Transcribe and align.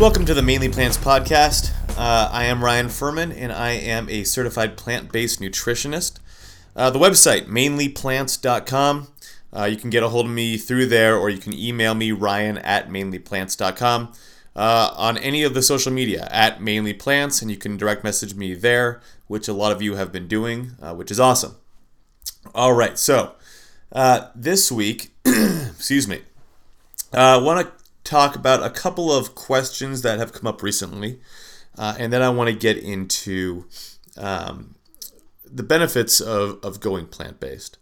Welcome 0.00 0.24
to 0.24 0.32
the 0.32 0.40
Mainly 0.40 0.70
Plants 0.70 0.96
podcast. 0.96 1.72
Uh, 1.90 2.30
I 2.32 2.44
am 2.44 2.64
Ryan 2.64 2.88
Furman, 2.88 3.32
and 3.32 3.52
I 3.52 3.72
am 3.72 4.08
a 4.08 4.24
certified 4.24 4.78
plant-based 4.78 5.42
nutritionist. 5.42 6.18
Uh, 6.74 6.88
the 6.88 6.98
website 6.98 7.48
mainlyplants.com. 7.48 9.08
Uh, 9.54 9.64
you 9.64 9.76
can 9.76 9.90
get 9.90 10.02
a 10.02 10.08
hold 10.08 10.24
of 10.24 10.32
me 10.32 10.56
through 10.56 10.86
there, 10.86 11.18
or 11.18 11.28
you 11.28 11.36
can 11.36 11.52
email 11.52 11.94
me 11.94 12.12
Ryan 12.12 12.56
at 12.56 12.88
mainlyplants.com. 12.88 14.14
Uh, 14.56 14.90
on 14.96 15.18
any 15.18 15.42
of 15.42 15.52
the 15.52 15.60
social 15.60 15.92
media 15.92 16.26
at 16.30 16.62
Mainly 16.62 16.94
Plants, 16.94 17.42
and 17.42 17.50
you 17.50 17.58
can 17.58 17.76
direct 17.76 18.02
message 18.02 18.34
me 18.34 18.54
there, 18.54 19.02
which 19.26 19.48
a 19.48 19.52
lot 19.52 19.70
of 19.70 19.82
you 19.82 19.96
have 19.96 20.10
been 20.10 20.26
doing, 20.26 20.70
uh, 20.80 20.94
which 20.94 21.10
is 21.10 21.20
awesome. 21.20 21.56
All 22.54 22.72
right, 22.72 22.98
so 22.98 23.34
uh, 23.92 24.28
this 24.34 24.72
week, 24.72 25.10
excuse 25.26 26.08
me, 26.08 26.22
I 27.12 27.36
want 27.36 27.66
to 27.66 27.79
talk 28.04 28.34
about 28.34 28.62
a 28.62 28.70
couple 28.70 29.12
of 29.12 29.34
questions 29.34 30.02
that 30.02 30.18
have 30.18 30.32
come 30.32 30.46
up 30.46 30.62
recently, 30.62 31.20
uh, 31.78 31.94
and 31.98 32.12
then 32.12 32.22
I 32.22 32.30
want 32.30 32.48
to 32.48 32.56
get 32.56 32.76
into 32.78 33.66
um, 34.16 34.74
the 35.44 35.62
benefits 35.62 36.20
of, 36.20 36.58
of 36.62 36.80
going 36.80 37.06
plant 37.06 37.40
based. 37.40 37.78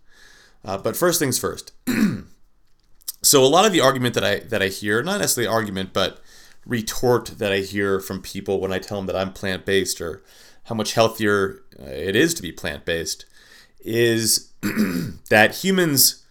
Uh, 0.65 0.79
but 0.79 0.97
first 0.97 1.19
things 1.19 1.39
first. 1.39 1.73
so 3.23 3.45
a 3.45 3.47
lot 3.47 3.65
of 3.65 3.73
the 3.73 3.81
argument 3.81 4.15
that 4.15 4.25
I 4.25 4.41
that 4.41 4.63
I 4.63 4.69
hear, 4.69 5.03
not 5.03 5.21
necessarily 5.21 5.53
argument, 5.53 5.93
but 5.93 6.21
retort 6.67 7.27
that 7.39 7.53
I 7.53 7.61
hear 7.61 8.01
from 8.01 8.21
people 8.21 8.61
when 8.61 8.73
I 8.73 8.79
tell 8.79 8.99
them 8.99 9.07
that 9.07 9.17
I'm 9.17 9.33
plant 9.33 9.65
based 9.65 10.01
or 10.01 10.23
how 10.65 10.75
much 10.75 10.93
healthier 10.93 11.63
uh, 11.81 11.87
it 11.87 12.15
is 12.15 12.35
to 12.35 12.43
be 12.43 12.53
plant 12.53 12.85
based, 12.85 13.25
is 13.81 14.53
that 15.31 15.59
humans 15.63 16.25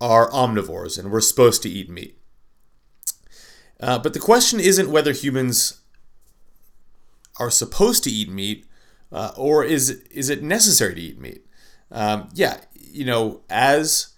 are 0.00 0.30
omnivores 0.30 0.98
and 0.98 1.10
we're 1.10 1.20
supposed 1.20 1.62
to 1.62 1.68
eat 1.68 1.88
meat. 1.88 2.18
Uh, 3.82 3.98
but 3.98 4.14
the 4.14 4.20
question 4.20 4.60
isn't 4.60 4.90
whether 4.90 5.12
humans 5.12 5.80
are 7.38 7.50
supposed 7.50 8.04
to 8.04 8.10
eat 8.10 8.30
meat 8.30 8.64
uh, 9.10 9.32
or 9.36 9.64
is 9.64 9.90
is 10.10 10.30
it 10.30 10.42
necessary 10.42 10.94
to 10.94 11.00
eat 11.00 11.20
meat? 11.20 11.44
Um, 11.90 12.30
yeah, 12.32 12.60
you 12.80 13.04
know, 13.04 13.42
as 13.50 14.14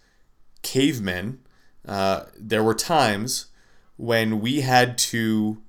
cavemen, 0.63 1.41
uh, 1.87 2.25
there 2.39 2.63
were 2.63 2.75
times 2.75 3.47
when 3.97 4.41
we 4.41 4.61
had 4.61 4.97
to 4.99 5.63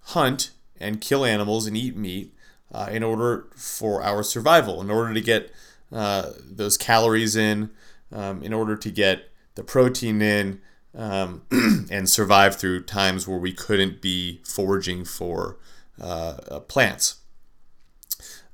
hunt 0.00 0.50
and 0.80 1.00
kill 1.00 1.24
animals 1.24 1.66
and 1.66 1.76
eat 1.76 1.96
meat 1.96 2.34
uh, 2.72 2.88
in 2.90 3.02
order 3.02 3.48
for 3.56 4.02
our 4.02 4.22
survival, 4.22 4.80
in 4.80 4.90
order 4.90 5.12
to 5.12 5.20
get 5.20 5.52
uh, 5.92 6.32
those 6.38 6.78
calories 6.78 7.36
in, 7.36 7.70
um, 8.10 8.42
in 8.42 8.52
order 8.52 8.76
to 8.76 8.90
get 8.90 9.30
the 9.54 9.62
protein 9.62 10.22
in, 10.22 10.60
um, 10.94 11.42
and 11.90 12.08
survive 12.08 12.56
through 12.56 12.84
times 12.84 13.26
where 13.26 13.38
we 13.38 13.52
couldn't 13.52 14.00
be 14.00 14.40
foraging 14.44 15.04
for 15.04 15.58
uh, 16.00 16.36
uh, 16.50 16.60
plants. 16.60 17.16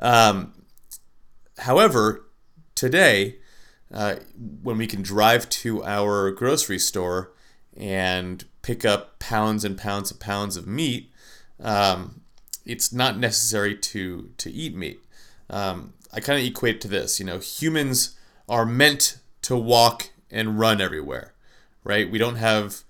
Um, 0.00 0.52
however, 1.58 2.26
today, 2.74 3.36
uh, 3.92 4.16
when 4.62 4.78
we 4.78 4.86
can 4.86 5.02
drive 5.02 5.48
to 5.48 5.82
our 5.84 6.30
grocery 6.30 6.78
store 6.78 7.32
and 7.76 8.44
pick 8.62 8.84
up 8.84 9.18
pounds 9.18 9.64
and 9.64 9.76
pounds 9.76 10.10
and 10.10 10.20
pounds 10.20 10.56
of 10.56 10.66
meat, 10.66 11.10
um, 11.60 12.20
it's 12.64 12.92
not 12.92 13.18
necessary 13.18 13.74
to 13.74 14.30
to 14.36 14.50
eat 14.50 14.76
meat. 14.76 15.00
Um, 15.50 15.94
I 16.12 16.20
kind 16.20 16.38
of 16.38 16.44
equate 16.46 16.76
it 16.76 16.80
to 16.82 16.88
this. 16.88 17.18
You 17.18 17.26
know, 17.26 17.38
humans 17.38 18.16
are 18.48 18.66
meant 18.66 19.18
to 19.42 19.56
walk 19.56 20.10
and 20.30 20.58
run 20.58 20.80
everywhere 20.80 21.32
right? 21.84 22.10
We 22.10 22.18
don't 22.18 22.36
have 22.36 22.82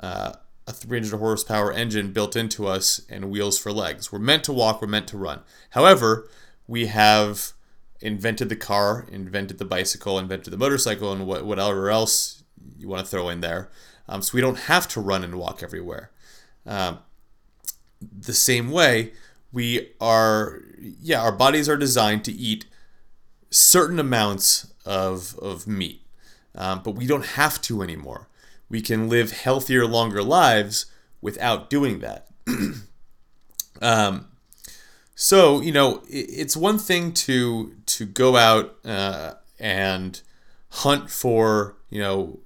uh, 0.00 0.32
a 0.66 0.72
300 0.72 1.18
horsepower 1.18 1.72
engine 1.72 2.12
built 2.12 2.36
into 2.36 2.66
us 2.66 3.00
and 3.08 3.30
wheels 3.30 3.58
for 3.58 3.72
legs. 3.72 4.12
We're 4.12 4.18
meant 4.18 4.44
to 4.44 4.52
walk, 4.52 4.80
we're 4.80 4.88
meant 4.88 5.08
to 5.08 5.18
run. 5.18 5.40
However, 5.70 6.28
we 6.66 6.86
have 6.86 7.52
invented 8.00 8.48
the 8.48 8.56
car, 8.56 9.06
invented 9.10 9.58
the 9.58 9.64
bicycle, 9.64 10.18
invented 10.18 10.52
the 10.52 10.56
motorcycle, 10.56 11.12
and 11.12 11.26
whatever 11.26 11.90
else 11.90 12.42
you 12.78 12.88
want 12.88 13.04
to 13.04 13.10
throw 13.10 13.28
in 13.28 13.40
there. 13.40 13.70
Um, 14.08 14.22
so 14.22 14.32
we 14.34 14.40
don't 14.40 14.58
have 14.60 14.88
to 14.88 15.00
run 15.00 15.24
and 15.24 15.36
walk 15.36 15.62
everywhere. 15.62 16.10
Um, 16.66 16.98
the 18.00 18.32
same 18.32 18.70
way, 18.70 19.12
we 19.52 19.90
are, 20.00 20.62
yeah, 20.78 21.20
our 21.20 21.32
bodies 21.32 21.68
are 21.68 21.76
designed 21.76 22.24
to 22.24 22.32
eat 22.32 22.66
certain 23.50 23.98
amounts 23.98 24.72
of, 24.84 25.38
of 25.38 25.66
meat, 25.66 26.02
um, 26.54 26.82
but 26.82 26.92
we 26.92 27.06
don't 27.06 27.26
have 27.26 27.60
to 27.62 27.82
anymore 27.82 28.28
we 28.72 28.80
can 28.80 29.08
live 29.08 29.30
healthier, 29.32 29.86
longer 29.86 30.22
lives 30.22 30.86
without 31.20 31.68
doing 31.68 32.00
that. 32.00 32.26
um, 33.82 34.28
so 35.14 35.60
you 35.60 35.70
know, 35.70 36.02
it's 36.08 36.56
one 36.56 36.78
thing 36.78 37.12
to 37.12 37.76
to 37.86 38.06
go 38.06 38.34
out 38.34 38.74
uh, 38.84 39.34
and 39.60 40.20
hunt 40.70 41.10
for 41.10 41.76
you 41.90 42.00
know 42.00 42.40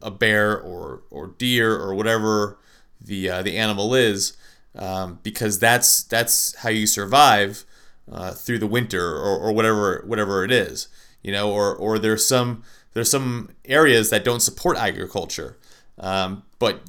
a 0.00 0.10
bear 0.10 0.58
or 0.58 1.02
or 1.10 1.28
deer 1.28 1.76
or 1.76 1.94
whatever 1.94 2.58
the 2.98 3.28
uh, 3.28 3.42
the 3.42 3.58
animal 3.58 3.94
is, 3.94 4.32
um, 4.74 5.20
because 5.22 5.58
that's 5.58 6.02
that's 6.02 6.56
how 6.56 6.70
you 6.70 6.86
survive 6.86 7.66
uh, 8.10 8.30
through 8.30 8.58
the 8.58 8.66
winter 8.66 9.14
or, 9.16 9.38
or 9.38 9.52
whatever 9.52 10.02
whatever 10.06 10.42
it 10.42 10.50
is. 10.50 10.88
You 11.22 11.32
know, 11.32 11.52
or 11.52 11.74
or 11.74 11.98
there's 11.98 12.26
some 12.26 12.62
there's 12.94 13.10
some 13.10 13.50
areas 13.64 14.10
that 14.10 14.24
don't 14.24 14.40
support 14.40 14.76
agriculture, 14.76 15.58
um, 15.98 16.44
but 16.58 16.80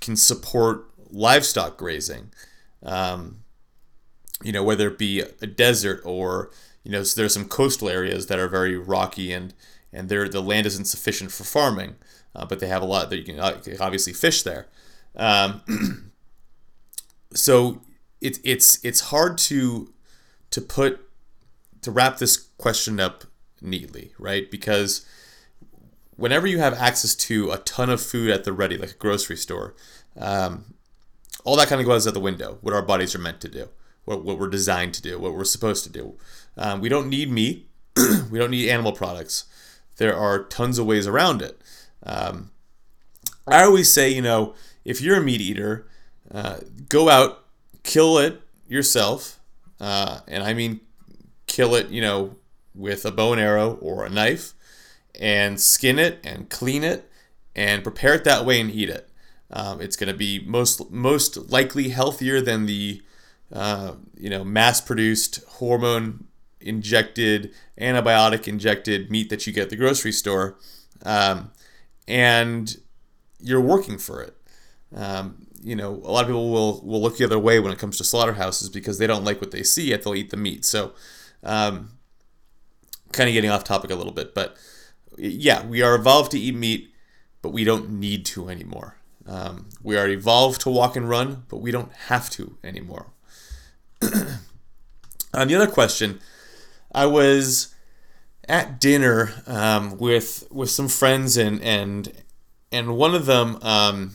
can 0.00 0.16
support 0.16 0.86
livestock 1.10 1.76
grazing. 1.76 2.30
Um, 2.82 3.38
you 4.42 4.52
know, 4.52 4.64
whether 4.64 4.88
it 4.88 4.98
be 4.98 5.20
a 5.20 5.46
desert 5.46 6.02
or 6.04 6.50
you 6.82 6.90
know, 6.90 7.04
so 7.04 7.20
there's 7.20 7.34
some 7.34 7.48
coastal 7.48 7.88
areas 7.88 8.26
that 8.26 8.38
are 8.38 8.48
very 8.48 8.76
rocky 8.76 9.32
and 9.32 9.54
and 9.92 10.08
there 10.08 10.28
the 10.28 10.42
land 10.42 10.66
isn't 10.66 10.86
sufficient 10.86 11.30
for 11.30 11.44
farming, 11.44 11.96
uh, 12.34 12.44
but 12.44 12.60
they 12.60 12.66
have 12.66 12.82
a 12.82 12.86
lot 12.86 13.10
that 13.10 13.18
you 13.18 13.24
can 13.24 13.38
obviously 13.40 14.12
fish 14.12 14.42
there. 14.42 14.66
Um, 15.14 15.62
so 17.34 17.82
it's 18.20 18.40
it's 18.42 18.84
it's 18.84 19.00
hard 19.00 19.38
to 19.38 19.92
to 20.50 20.60
put 20.60 21.00
to 21.82 21.90
wrap 21.90 22.18
this 22.18 22.36
question 22.36 22.98
up 22.98 23.24
neatly, 23.60 24.12
right? 24.18 24.50
Because 24.50 25.06
whenever 26.22 26.46
you 26.46 26.60
have 26.60 26.72
access 26.74 27.16
to 27.16 27.50
a 27.50 27.58
ton 27.58 27.90
of 27.90 28.00
food 28.00 28.30
at 28.30 28.44
the 28.44 28.52
ready, 28.52 28.78
like 28.78 28.92
a 28.92 28.94
grocery 28.94 29.36
store, 29.36 29.74
um, 30.16 30.74
all 31.42 31.56
that 31.56 31.66
kind 31.66 31.80
of 31.80 31.86
goes 31.88 32.06
out 32.06 32.14
the 32.14 32.20
window. 32.20 32.58
What 32.60 32.72
our 32.72 32.80
bodies 32.80 33.12
are 33.16 33.18
meant 33.18 33.40
to 33.40 33.48
do, 33.48 33.70
what, 34.04 34.24
what 34.24 34.38
we're 34.38 34.48
designed 34.48 34.94
to 34.94 35.02
do, 35.02 35.18
what 35.18 35.34
we're 35.34 35.42
supposed 35.42 35.82
to 35.82 35.90
do. 35.90 36.14
Um, 36.56 36.80
we 36.80 36.88
don't 36.88 37.08
need 37.08 37.28
meat. 37.28 37.68
we 38.30 38.38
don't 38.38 38.52
need 38.52 38.68
animal 38.68 38.92
products. 38.92 39.46
There 39.96 40.14
are 40.14 40.44
tons 40.44 40.78
of 40.78 40.86
ways 40.86 41.08
around 41.08 41.42
it. 41.42 41.60
Um, 42.06 42.52
I 43.48 43.64
always 43.64 43.92
say, 43.92 44.08
you 44.08 44.22
know, 44.22 44.54
if 44.84 45.00
you're 45.00 45.16
a 45.16 45.20
meat 45.20 45.40
eater, 45.40 45.88
uh, 46.32 46.58
go 46.88 47.08
out, 47.08 47.46
kill 47.82 48.18
it 48.18 48.40
yourself, 48.68 49.40
uh, 49.80 50.20
and 50.28 50.44
I 50.44 50.54
mean 50.54 50.82
kill 51.48 51.74
it, 51.74 51.88
you 51.88 52.00
know, 52.00 52.36
with 52.76 53.04
a 53.04 53.10
bow 53.10 53.32
and 53.32 53.40
arrow 53.40 53.76
or 53.82 54.06
a 54.06 54.08
knife 54.08 54.54
and 55.20 55.60
skin 55.60 55.98
it 55.98 56.20
and 56.24 56.48
clean 56.50 56.84
it 56.84 57.10
and 57.54 57.82
prepare 57.82 58.14
it 58.14 58.24
that 58.24 58.44
way 58.44 58.60
and 58.60 58.70
eat 58.70 58.88
it. 58.88 59.08
Um, 59.50 59.80
it's 59.80 59.96
going 59.96 60.10
to 60.10 60.16
be 60.16 60.42
most 60.46 60.90
most 60.90 61.50
likely 61.50 61.90
healthier 61.90 62.40
than 62.40 62.66
the 62.66 63.02
uh, 63.52 63.92
you 64.16 64.30
know 64.30 64.44
mass-produced 64.44 65.44
hormone 65.46 66.24
injected 66.60 67.52
antibiotic 67.78 68.48
injected 68.48 69.10
meat 69.10 69.28
that 69.28 69.46
you 69.46 69.52
get 69.52 69.64
at 69.64 69.70
the 69.70 69.76
grocery 69.76 70.12
store, 70.12 70.56
um, 71.04 71.50
and 72.08 72.78
you're 73.40 73.60
working 73.60 73.98
for 73.98 74.22
it. 74.22 74.36
Um, 74.94 75.46
you 75.62 75.76
know, 75.76 75.90
a 76.04 76.10
lot 76.10 76.22
of 76.22 76.28
people 76.28 76.50
will 76.50 76.80
will 76.82 77.02
look 77.02 77.18
the 77.18 77.24
other 77.24 77.38
way 77.38 77.60
when 77.60 77.72
it 77.72 77.78
comes 77.78 77.98
to 77.98 78.04
slaughterhouses 78.04 78.70
because 78.70 78.98
they 78.98 79.06
don't 79.06 79.24
like 79.24 79.40
what 79.40 79.50
they 79.50 79.62
see, 79.62 79.90
yet 79.90 80.02
they'll 80.02 80.14
eat 80.14 80.30
the 80.30 80.36
meat. 80.36 80.64
So, 80.64 80.92
um, 81.42 81.90
kind 83.12 83.28
of 83.28 83.34
getting 83.34 83.50
off 83.50 83.64
topic 83.64 83.90
a 83.90 83.94
little 83.94 84.12
bit, 84.12 84.34
but 84.34 84.56
yeah, 85.16 85.64
we 85.64 85.82
are 85.82 85.94
evolved 85.94 86.30
to 86.32 86.38
eat 86.38 86.54
meat, 86.54 86.92
but 87.40 87.50
we 87.50 87.64
don't 87.64 87.90
need 87.90 88.24
to 88.26 88.48
anymore. 88.48 88.96
Um, 89.26 89.68
we 89.82 89.96
are 89.96 90.08
evolved 90.08 90.60
to 90.62 90.70
walk 90.70 90.96
and 90.96 91.08
run, 91.08 91.44
but 91.48 91.58
we 91.58 91.70
don't 91.70 91.92
have 91.92 92.28
to 92.30 92.56
anymore. 92.64 93.06
On 95.34 95.48
the 95.48 95.54
other 95.54 95.66
question, 95.66 96.20
I 96.92 97.06
was 97.06 97.74
at 98.48 98.80
dinner 98.80 99.32
um, 99.46 99.96
with 99.98 100.46
with 100.50 100.70
some 100.70 100.88
friends 100.88 101.36
and 101.36 101.60
and 101.62 102.12
and 102.70 102.96
one 102.96 103.14
of 103.14 103.26
them 103.26 103.58
um, 103.62 104.12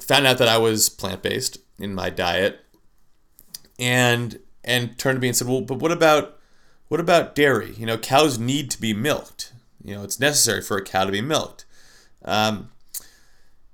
found 0.00 0.26
out 0.26 0.38
that 0.38 0.48
I 0.48 0.58
was 0.58 0.88
plant 0.88 1.22
based 1.22 1.58
in 1.78 1.94
my 1.94 2.10
diet, 2.10 2.64
and 3.78 4.38
and 4.64 4.98
turned 4.98 5.16
to 5.16 5.20
me 5.20 5.28
and 5.28 5.36
said, 5.36 5.48
"Well, 5.48 5.62
but 5.62 5.78
what 5.78 5.92
about 5.92 6.38
what 6.88 7.00
about 7.00 7.34
dairy? 7.34 7.74
You 7.76 7.86
know, 7.86 7.98
cows 7.98 8.38
need 8.38 8.70
to 8.72 8.80
be 8.80 8.92
milked." 8.92 9.52
You 9.82 9.96
know, 9.96 10.02
it's 10.02 10.20
necessary 10.20 10.62
for 10.62 10.76
a 10.76 10.84
cow 10.84 11.04
to 11.04 11.12
be 11.12 11.20
milked. 11.20 11.64
Um, 12.24 12.70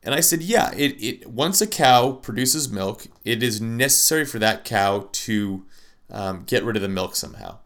and 0.02 0.14
I 0.14 0.20
said, 0.20 0.42
yeah, 0.42 0.72
it, 0.74 1.02
it 1.02 1.30
once 1.30 1.60
a 1.60 1.66
cow 1.66 2.12
produces 2.12 2.70
milk, 2.70 3.06
it 3.24 3.42
is 3.42 3.60
necessary 3.60 4.24
for 4.24 4.38
that 4.38 4.64
cow 4.64 5.08
to 5.10 5.64
um, 6.10 6.44
get 6.46 6.62
rid 6.62 6.76
of 6.76 6.82
the 6.82 6.88
milk 6.88 7.16
somehow. 7.16 7.58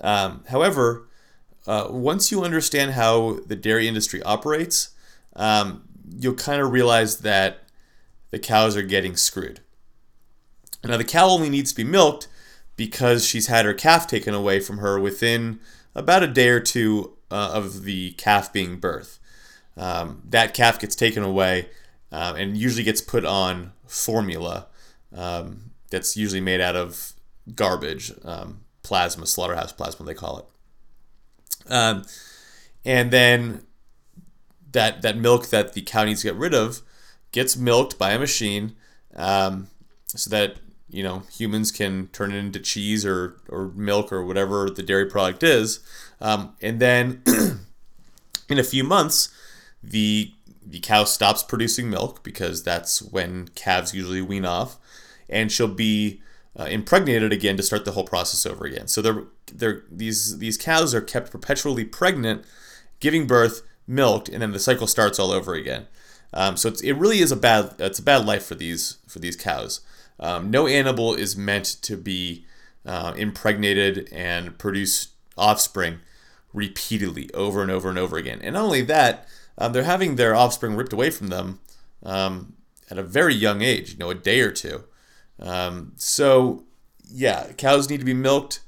Um, 0.00 0.44
however, 0.48 1.08
uh, 1.66 1.88
once 1.90 2.30
you 2.30 2.42
understand 2.44 2.92
how 2.92 3.40
the 3.46 3.56
dairy 3.56 3.88
industry 3.88 4.22
operates, 4.22 4.90
um, 5.36 5.82
you'll 6.16 6.34
kind 6.34 6.62
of 6.62 6.72
realize 6.72 7.18
that 7.18 7.64
the 8.30 8.38
cows 8.38 8.76
are 8.76 8.82
getting 8.82 9.16
screwed. 9.16 9.60
Now, 10.84 10.96
the 10.96 11.04
cow 11.04 11.28
only 11.28 11.50
needs 11.50 11.70
to 11.72 11.76
be 11.76 11.84
milked 11.84 12.28
because 12.76 13.26
she's 13.26 13.48
had 13.48 13.66
her 13.66 13.74
calf 13.74 14.06
taken 14.06 14.32
away 14.32 14.60
from 14.60 14.78
her 14.78 14.98
within 14.98 15.60
about 15.94 16.22
a 16.22 16.28
day 16.28 16.48
or 16.48 16.60
two 16.60 17.16
uh, 17.30 17.52
of 17.54 17.84
the 17.84 18.12
calf 18.12 18.52
being 18.52 18.78
birth. 18.78 19.18
Um, 19.76 20.22
that 20.28 20.54
calf 20.54 20.78
gets 20.78 20.94
taken 20.94 21.22
away 21.22 21.68
um, 22.12 22.36
and 22.36 22.56
usually 22.56 22.82
gets 22.82 23.00
put 23.00 23.24
on 23.24 23.72
formula 23.86 24.66
um, 25.14 25.70
that's 25.90 26.16
usually 26.16 26.40
made 26.40 26.60
out 26.60 26.76
of 26.76 27.12
garbage, 27.54 28.12
um, 28.24 28.60
plasma, 28.82 29.26
slaughterhouse 29.26 29.72
plasma, 29.72 30.04
they 30.04 30.14
call 30.14 30.38
it. 30.38 31.72
Um, 31.72 32.04
and 32.84 33.10
then 33.10 33.62
that 34.72 35.02
that 35.02 35.16
milk 35.16 35.48
that 35.48 35.72
the 35.72 35.82
cow 35.82 36.04
needs 36.04 36.22
to 36.22 36.28
get 36.28 36.36
rid 36.36 36.54
of 36.54 36.82
gets 37.32 37.56
milked 37.56 37.98
by 37.98 38.12
a 38.12 38.18
machine 38.18 38.76
um, 39.16 39.68
so 40.06 40.30
that 40.30 40.56
you 40.90 41.02
know 41.02 41.22
humans 41.32 41.70
can 41.70 42.08
turn 42.08 42.32
it 42.32 42.36
into 42.36 42.58
cheese 42.60 43.06
or, 43.06 43.36
or 43.48 43.68
milk 43.74 44.12
or 44.12 44.24
whatever 44.24 44.68
the 44.70 44.82
dairy 44.82 45.06
product 45.06 45.42
is. 45.42 45.80
Um, 46.20 46.54
and 46.60 46.80
then 46.80 47.22
in 48.48 48.58
a 48.58 48.64
few 48.64 48.84
months 48.84 49.32
the 49.82 50.32
the 50.64 50.80
cow 50.80 51.04
stops 51.04 51.42
producing 51.42 51.90
milk 51.90 52.22
because 52.22 52.62
that's 52.62 53.02
when 53.02 53.48
calves 53.54 53.94
usually 53.94 54.22
wean 54.22 54.44
off 54.44 54.76
and 55.28 55.50
she'll 55.50 55.68
be 55.68 56.20
uh, 56.58 56.64
impregnated 56.64 57.32
again 57.32 57.56
to 57.56 57.62
start 57.62 57.84
the 57.84 57.92
whole 57.92 58.04
process 58.04 58.44
over 58.44 58.66
again. 58.66 58.88
So 58.88 59.00
they're, 59.00 59.24
they're 59.52 59.84
these 59.90 60.38
these 60.38 60.56
cows 60.56 60.94
are 60.94 61.00
kept 61.00 61.30
perpetually 61.30 61.84
pregnant 61.84 62.44
giving 62.98 63.26
birth 63.26 63.62
milked 63.86 64.28
and 64.28 64.42
then 64.42 64.52
the 64.52 64.58
cycle 64.58 64.86
starts 64.86 65.18
all 65.18 65.30
over 65.30 65.54
again. 65.54 65.86
Um, 66.32 66.56
so 66.56 66.72
it 66.82 66.96
really 66.96 67.20
is 67.20 67.32
a 67.32 67.36
bad 67.36 67.74
it's 67.78 67.98
a 67.98 68.02
bad 68.02 68.26
life 68.26 68.44
for 68.44 68.54
these 68.54 68.98
for 69.08 69.18
these 69.18 69.36
cows 69.36 69.80
um, 70.20 70.50
no 70.50 70.66
animal 70.66 71.14
is 71.14 71.36
meant 71.36 71.64
to 71.82 71.96
be 71.96 72.44
uh, 72.86 73.12
impregnated 73.16 74.08
and 74.12 74.58
produce 74.58 75.08
offspring 75.36 75.98
repeatedly 76.52 77.32
over 77.32 77.62
and 77.62 77.70
over 77.70 77.88
and 77.88 77.98
over 77.98 78.16
again. 78.16 78.40
And 78.42 78.54
not 78.54 78.64
only 78.64 78.82
that, 78.82 79.26
um, 79.58 79.72
they're 79.72 79.84
having 79.84 80.16
their 80.16 80.34
offspring 80.34 80.76
ripped 80.76 80.92
away 80.92 81.10
from 81.10 81.28
them 81.28 81.60
um, 82.02 82.54
at 82.90 82.98
a 82.98 83.02
very 83.02 83.34
young 83.34 83.62
age, 83.62 83.92
you 83.92 83.98
know, 83.98 84.10
a 84.10 84.14
day 84.14 84.40
or 84.40 84.50
two. 84.50 84.84
Um, 85.38 85.92
so, 85.96 86.64
yeah, 87.10 87.52
cows 87.52 87.88
need 87.88 88.00
to 88.00 88.06
be 88.06 88.14
milked. 88.14 88.60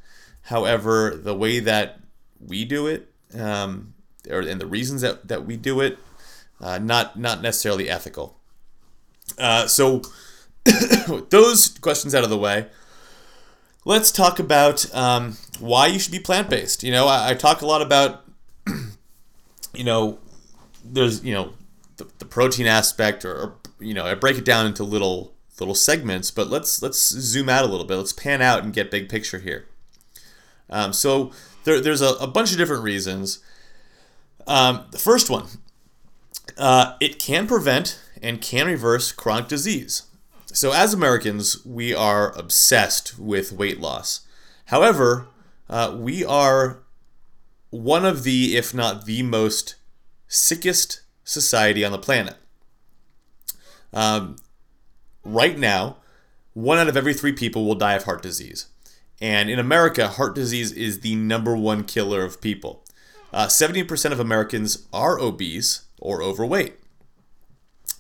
However, 0.43 1.15
the 1.15 1.35
way 1.35 1.61
that 1.61 2.01
we 2.41 2.65
do 2.65 2.87
it, 2.87 3.13
um, 3.39 3.95
or 4.29 4.41
and 4.41 4.61
the 4.61 4.67
reasons 4.67 5.03
that, 5.03 5.29
that 5.29 5.47
we 5.47 5.57
do 5.57 5.81
it, 5.81 5.99
uh, 6.61 6.79
not 6.79 7.19
not 7.19 7.43
necessarily 7.43 7.89
ethical. 7.89 8.39
Uh, 9.39 9.67
so 9.67 10.03
those 11.31 11.69
questions 11.81 12.15
out 12.15 12.25
of 12.25 12.31
the 12.31 12.39
way, 12.39 12.67
let's 13.85 14.11
talk 14.13 14.39
about 14.39 14.93
um, 14.95 15.37
why 15.59 15.87
you 15.87 15.99
should 15.99 16.13
be 16.13 16.19
plant 16.19 16.49
based. 16.49 16.83
You 16.83 16.93
know, 16.93 17.07
I, 17.07 17.31
I, 17.31 17.35
talk 17.35 17.63
a 17.63 17.67
lot 17.67 17.83
about, 17.83 18.25
you 19.75 19.85
know, 19.85 20.19
there's 20.85 21.25
you 21.25 21.35
know 21.35 21.53
the, 21.97 22.09
the 22.19 22.25
protein 22.25 22.67
aspect, 22.67 23.25
or, 23.25 23.35
or, 23.35 23.55
you 23.81 23.95
know, 23.95 24.05
I 24.05 24.15
break 24.15 24.39
it 24.39 24.45
down 24.45 24.67
into 24.67 24.85
little 24.85 25.35
little 25.61 25.75
segments. 25.75 26.31
But 26.31 26.49
let's 26.49 26.83
let's 26.83 26.99
zoom 26.99 27.49
out 27.49 27.65
a 27.65 27.69
little 27.69 27.87
bit. 27.87 27.97
Let's 27.97 28.13
pan 28.13 28.43
out 28.43 28.63
and 28.63 28.73
get 28.73 28.91
big 28.91 29.09
picture 29.09 29.39
here. 29.39 29.67
Um, 30.71 30.93
so 30.93 31.33
there, 31.65 31.81
there's 31.81 32.01
a, 32.01 32.15
a, 32.15 32.27
bunch 32.27 32.51
of 32.53 32.57
different 32.57 32.83
reasons. 32.83 33.41
Um, 34.47 34.87
the 34.91 34.99
first 34.99 35.29
one, 35.29 35.47
uh, 36.57 36.97
it 36.99 37.19
can 37.19 37.47
prevent 37.47 38.01
and 38.23 38.41
can 38.41 38.67
reverse 38.67 39.13
chronic 39.13 39.49
disease. 39.49 40.05
So, 40.53 40.73
as 40.73 40.93
Americans, 40.93 41.65
we 41.65 41.95
are 41.95 42.37
obsessed 42.39 43.19
with 43.19 43.53
weight 43.53 43.81
loss. 43.81 44.27
However, 44.67 45.29
uh, 45.71 45.97
we 45.99 46.25
are 46.25 46.83
one 47.71 48.05
of 48.05 48.23
the, 48.23 48.55
if 48.57 48.75
not 48.75 49.07
the 49.07 49.23
most 49.23 49.77
sickest 50.29 51.01
society 51.25 51.83
on 51.85 51.93
the 51.93 51.99
planet. 51.99 52.37
Um, 53.95 54.37
right 55.25 55.59
now, 55.59 55.97
one 56.53 56.77
out 56.79 56.89
of 56.89 56.99
every 56.99 57.15
three 57.15 57.33
people 57.33 57.65
will 57.65 57.75
die 57.75 57.95
of 57.95 58.05
heart 58.05 58.23
disease. 58.23 58.67
And 59.23 59.49
in 59.49 59.59
America, 59.59 60.09
heart 60.09 60.35
disease 60.35 60.71
is 60.71 61.01
the 61.01 61.15
number 61.15 61.57
one 61.57 61.85
killer 61.85 62.25
of 62.25 62.43
people. 62.43 62.85
Uh, 63.33 63.47
70% 63.47 64.13
of 64.13 64.21
Americans 64.21 64.87
are 64.93 65.19
obese 65.19 65.87
or 65.99 66.23
overweight. 66.23 66.75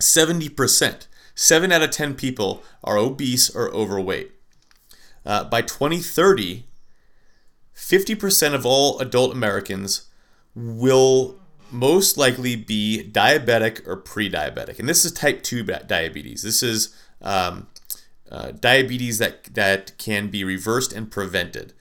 70%. 0.00 1.06
7 1.34 1.72
out 1.72 1.82
of 1.82 1.90
10 1.90 2.14
people 2.14 2.62
are 2.84 2.96
obese 2.96 3.54
or 3.54 3.70
overweight. 3.70 4.32
Uh, 5.24 5.44
by 5.44 5.62
2030, 5.62 6.64
50% 7.74 8.54
of 8.54 8.66
all 8.66 8.98
adult 8.98 9.32
Americans 9.32 10.08
will 10.54 11.38
most 11.70 12.18
likely 12.18 12.54
be 12.54 13.08
diabetic 13.10 13.86
or 13.86 13.96
pre 13.96 14.30
diabetic. 14.30 14.78
And 14.78 14.88
this 14.88 15.04
is 15.04 15.12
type 15.12 15.42
2 15.42 15.62
diabetes. 15.62 16.42
This 16.42 16.62
is 16.62 16.94
um, 17.22 17.68
uh, 18.30 18.52
diabetes 18.52 19.18
that, 19.18 19.44
that 19.54 19.96
can 19.98 20.28
be 20.28 20.44
reversed 20.44 20.92
and 20.92 21.10
prevented 21.10 21.72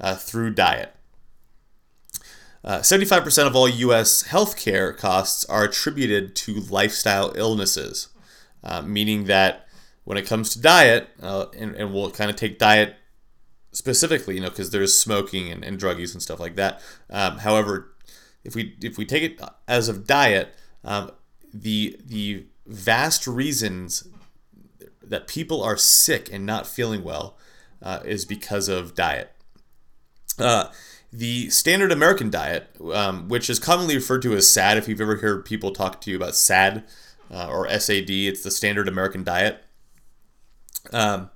uh, 0.00 0.16
through 0.16 0.54
diet. 0.54 0.94
Uh, 2.64 2.80
75% 2.80 3.46
of 3.46 3.54
all 3.54 3.68
US 3.68 4.24
healthcare 4.24 4.96
costs 4.96 5.44
are 5.44 5.64
attributed 5.64 6.34
to 6.36 6.54
lifestyle 6.54 7.32
illnesses 7.36 8.08
uh, 8.62 8.82
meaning 8.82 9.24
that 9.24 9.66
when 10.04 10.16
it 10.16 10.26
comes 10.26 10.50
to 10.50 10.60
diet, 10.60 11.08
uh, 11.22 11.46
and, 11.56 11.74
and 11.74 11.92
we'll 11.92 12.10
kind 12.10 12.30
of 12.30 12.36
take 12.36 12.58
diet 12.58 12.96
specifically, 13.72 14.36
you 14.36 14.40
know, 14.40 14.48
because 14.48 14.70
there's 14.70 14.98
smoking 14.98 15.50
and, 15.50 15.64
and 15.64 15.78
drug 15.78 15.98
use 15.98 16.14
and 16.14 16.22
stuff 16.22 16.40
like 16.40 16.56
that. 16.56 16.80
Um, 17.10 17.38
however, 17.38 17.92
if 18.44 18.54
we 18.54 18.76
if 18.82 18.96
we 18.96 19.04
take 19.04 19.22
it 19.22 19.40
as 19.66 19.88
of 19.88 20.06
diet, 20.06 20.54
um, 20.84 21.10
the 21.52 21.98
the 22.04 22.46
vast 22.66 23.26
reasons 23.26 24.08
that 25.02 25.26
people 25.26 25.62
are 25.62 25.76
sick 25.76 26.32
and 26.32 26.44
not 26.44 26.66
feeling 26.66 27.04
well 27.04 27.36
uh, 27.82 28.00
is 28.04 28.24
because 28.24 28.68
of 28.68 28.94
diet. 28.94 29.32
Uh, 30.38 30.66
the 31.12 31.48
standard 31.50 31.92
American 31.92 32.30
diet, 32.30 32.68
um, 32.92 33.28
which 33.28 33.48
is 33.48 33.58
commonly 33.58 33.94
referred 33.94 34.22
to 34.22 34.34
as 34.34 34.48
SAD, 34.48 34.76
if 34.76 34.88
you've 34.88 35.00
ever 35.00 35.16
heard 35.16 35.44
people 35.44 35.70
talk 35.70 36.00
to 36.02 36.10
you 36.10 36.16
about 36.16 36.34
SAD, 36.34 36.84
uh, 37.30 37.48
or 37.48 37.68
SAD. 37.68 38.10
It's 38.10 38.42
the 38.42 38.50
standard 38.50 38.88
American 38.88 39.24
diet. 39.24 39.62
Um, 40.92 41.30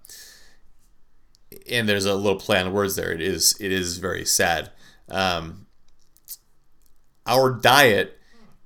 and 1.71 1.89
there's 1.89 2.05
a 2.05 2.15
little 2.15 2.39
play 2.39 2.61
on 2.61 2.73
words 2.73 2.97
there. 2.97 3.13
It 3.13 3.21
is 3.21 3.57
it 3.61 3.73
is 3.73 3.99
very 3.99 4.25
sad. 4.25 4.71
Um, 5.11 5.67
our 7.27 7.51
diet 7.51 8.19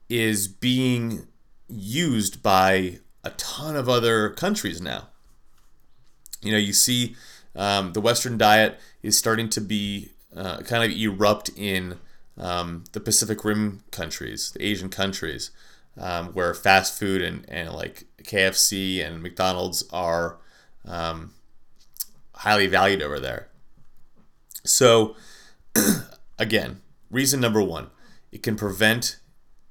is 0.08 0.48
being 0.48 1.26
used 1.68 2.42
by 2.42 3.00
a 3.22 3.30
ton 3.30 3.76
of 3.76 3.88
other 3.88 4.30
countries 4.30 4.80
now. 4.80 5.08
You 6.42 6.52
know, 6.52 6.58
you 6.58 6.72
see 6.72 7.16
um, 7.56 7.94
the 7.94 8.00
Western 8.00 8.36
diet 8.36 8.78
is 9.02 9.16
starting 9.16 9.48
to 9.50 9.60
be 9.60 10.10
uh, 10.36 10.58
kind 10.58 10.84
of 10.84 10.96
erupt 10.96 11.50
in 11.56 11.98
um, 12.36 12.84
the 12.92 13.00
Pacific 13.00 13.44
Rim 13.44 13.82
countries, 13.90 14.50
the 14.52 14.64
Asian 14.64 14.88
countries 14.88 15.50
um, 15.98 16.28
where 16.28 16.54
fast 16.54 16.98
food 16.98 17.22
and, 17.22 17.44
and 17.48 17.72
like 17.72 18.04
KFC 18.22 19.04
and 19.04 19.22
McDonald's 19.22 19.84
are 19.92 20.38
um, 20.84 21.32
highly 22.34 22.66
valued 22.66 23.02
over 23.02 23.20
there. 23.20 23.48
So, 24.64 25.16
again, 26.38 26.80
reason 27.10 27.40
number 27.40 27.62
one 27.62 27.90
it 28.32 28.42
can 28.42 28.56
prevent 28.56 29.20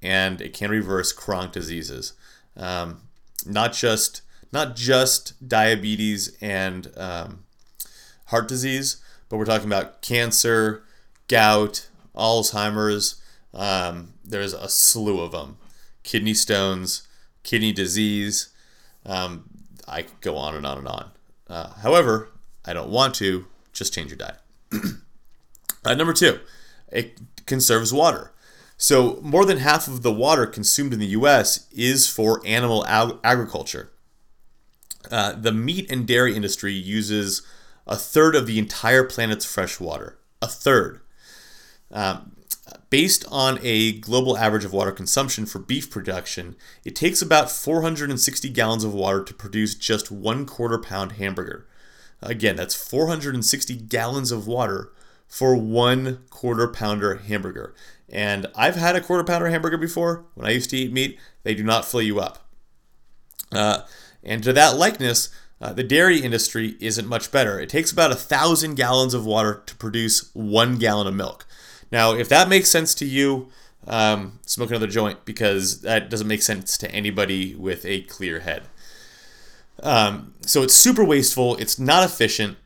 and 0.01 0.41
it 0.41 0.53
can 0.53 0.69
reverse 0.69 1.11
chronic 1.11 1.51
diseases. 1.51 2.13
Um, 2.55 3.01
not 3.45 3.73
just 3.73 4.21
not 4.51 4.75
just 4.75 5.47
diabetes 5.47 6.37
and 6.39 6.91
um, 6.95 7.43
heart 8.25 8.47
disease, 8.47 8.97
but 9.27 9.37
we're 9.37 9.45
talking 9.45 9.67
about 9.67 10.01
cancer, 10.01 10.83
gout, 11.27 11.89
Alzheimer's. 12.15 13.19
Um, 13.53 14.13
there's 14.23 14.53
a 14.53 14.69
slew 14.69 15.19
of 15.19 15.31
them 15.31 15.57
kidney 16.03 16.33
stones, 16.33 17.07
kidney 17.43 17.71
disease. 17.71 18.49
Um, 19.05 19.45
I 19.87 20.03
could 20.03 20.21
go 20.21 20.37
on 20.37 20.55
and 20.55 20.65
on 20.65 20.77
and 20.77 20.87
on. 20.87 21.11
Uh, 21.47 21.73
however, 21.81 22.29
I 22.65 22.73
don't 22.73 22.89
want 22.89 23.15
to. 23.15 23.45
Just 23.73 23.93
change 23.93 24.11
your 24.11 24.17
diet. 24.17 24.37
uh, 25.85 25.95
number 25.95 26.13
two, 26.13 26.39
it 26.91 27.19
conserves 27.47 27.91
water. 27.91 28.31
So, 28.77 29.19
more 29.21 29.45
than 29.45 29.57
half 29.57 29.87
of 29.87 30.03
the 30.03 30.11
water 30.11 30.45
consumed 30.45 30.93
in 30.93 30.99
the 30.99 31.07
US 31.07 31.67
is 31.71 32.07
for 32.07 32.41
animal 32.45 32.85
ag- 32.87 33.17
agriculture. 33.23 33.91
Uh, 35.09 35.33
the 35.33 35.51
meat 35.51 35.89
and 35.91 36.07
dairy 36.07 36.35
industry 36.35 36.73
uses 36.73 37.41
a 37.85 37.95
third 37.95 38.35
of 38.35 38.45
the 38.47 38.59
entire 38.59 39.03
planet's 39.03 39.45
fresh 39.45 39.79
water. 39.79 40.17
A 40.41 40.47
third. 40.47 41.01
Um, 41.91 42.32
based 42.89 43.25
on 43.29 43.59
a 43.61 43.93
global 43.99 44.37
average 44.37 44.65
of 44.65 44.73
water 44.73 44.91
consumption 44.91 45.45
for 45.45 45.59
beef 45.59 45.89
production, 45.89 46.55
it 46.85 46.95
takes 46.95 47.21
about 47.21 47.51
460 47.51 48.49
gallons 48.49 48.83
of 48.83 48.93
water 48.93 49.23
to 49.23 49.33
produce 49.33 49.75
just 49.75 50.11
one 50.11 50.45
quarter 50.45 50.77
pound 50.77 51.13
hamburger. 51.13 51.67
Again, 52.21 52.55
that's 52.55 52.75
460 52.75 53.75
gallons 53.75 54.31
of 54.31 54.47
water 54.47 54.91
for 55.27 55.55
one 55.55 56.19
quarter 56.29 56.67
pounder 56.67 57.15
hamburger. 57.15 57.73
And 58.07 58.47
I've 58.55 58.75
had 58.75 58.95
a 58.95 59.01
quarter 59.01 59.23
pounder 59.23 59.49
hamburger 59.49 59.77
before. 59.77 60.25
When 60.35 60.47
I 60.47 60.51
used 60.51 60.69
to 60.69 60.77
eat 60.77 60.93
meat, 60.93 61.19
they 61.43 61.55
do 61.55 61.63
not 61.63 61.85
fill 61.85 62.01
you 62.01 62.19
up. 62.19 62.47
Uh, 63.51 63.81
and 64.23 64.43
to 64.43 64.53
that 64.53 64.77
likeness, 64.77 65.29
uh, 65.59 65.73
the 65.73 65.83
dairy 65.83 66.19
industry 66.19 66.75
isn't 66.79 67.07
much 67.07 67.31
better. 67.31 67.59
It 67.59 67.69
takes 67.69 67.91
about 67.91 68.11
a 68.11 68.15
thousand 68.15 68.75
gallons 68.75 69.13
of 69.13 69.25
water 69.25 69.63
to 69.65 69.75
produce 69.75 70.29
one 70.33 70.77
gallon 70.77 71.07
of 71.07 71.15
milk. 71.15 71.45
Now, 71.93 72.13
if 72.13 72.27
that 72.29 72.49
makes 72.49 72.69
sense 72.69 72.95
to 72.95 73.05
you, 73.05 73.49
um, 73.85 74.39
smoke 74.47 74.71
another 74.71 74.87
joint 74.87 75.25
because 75.25 75.81
that 75.81 76.09
doesn't 76.09 76.27
make 76.27 76.41
sense 76.41 76.75
to 76.79 76.89
anybody 76.89 77.53
with 77.53 77.85
a 77.85 78.01
clear 78.01 78.39
head. 78.39 78.63
Um, 79.83 80.33
so 80.41 80.63
it's 80.63 80.73
super 80.73 81.03
wasteful. 81.03 81.55
It's 81.57 81.77
not 81.77 82.03
efficient, 82.03 82.57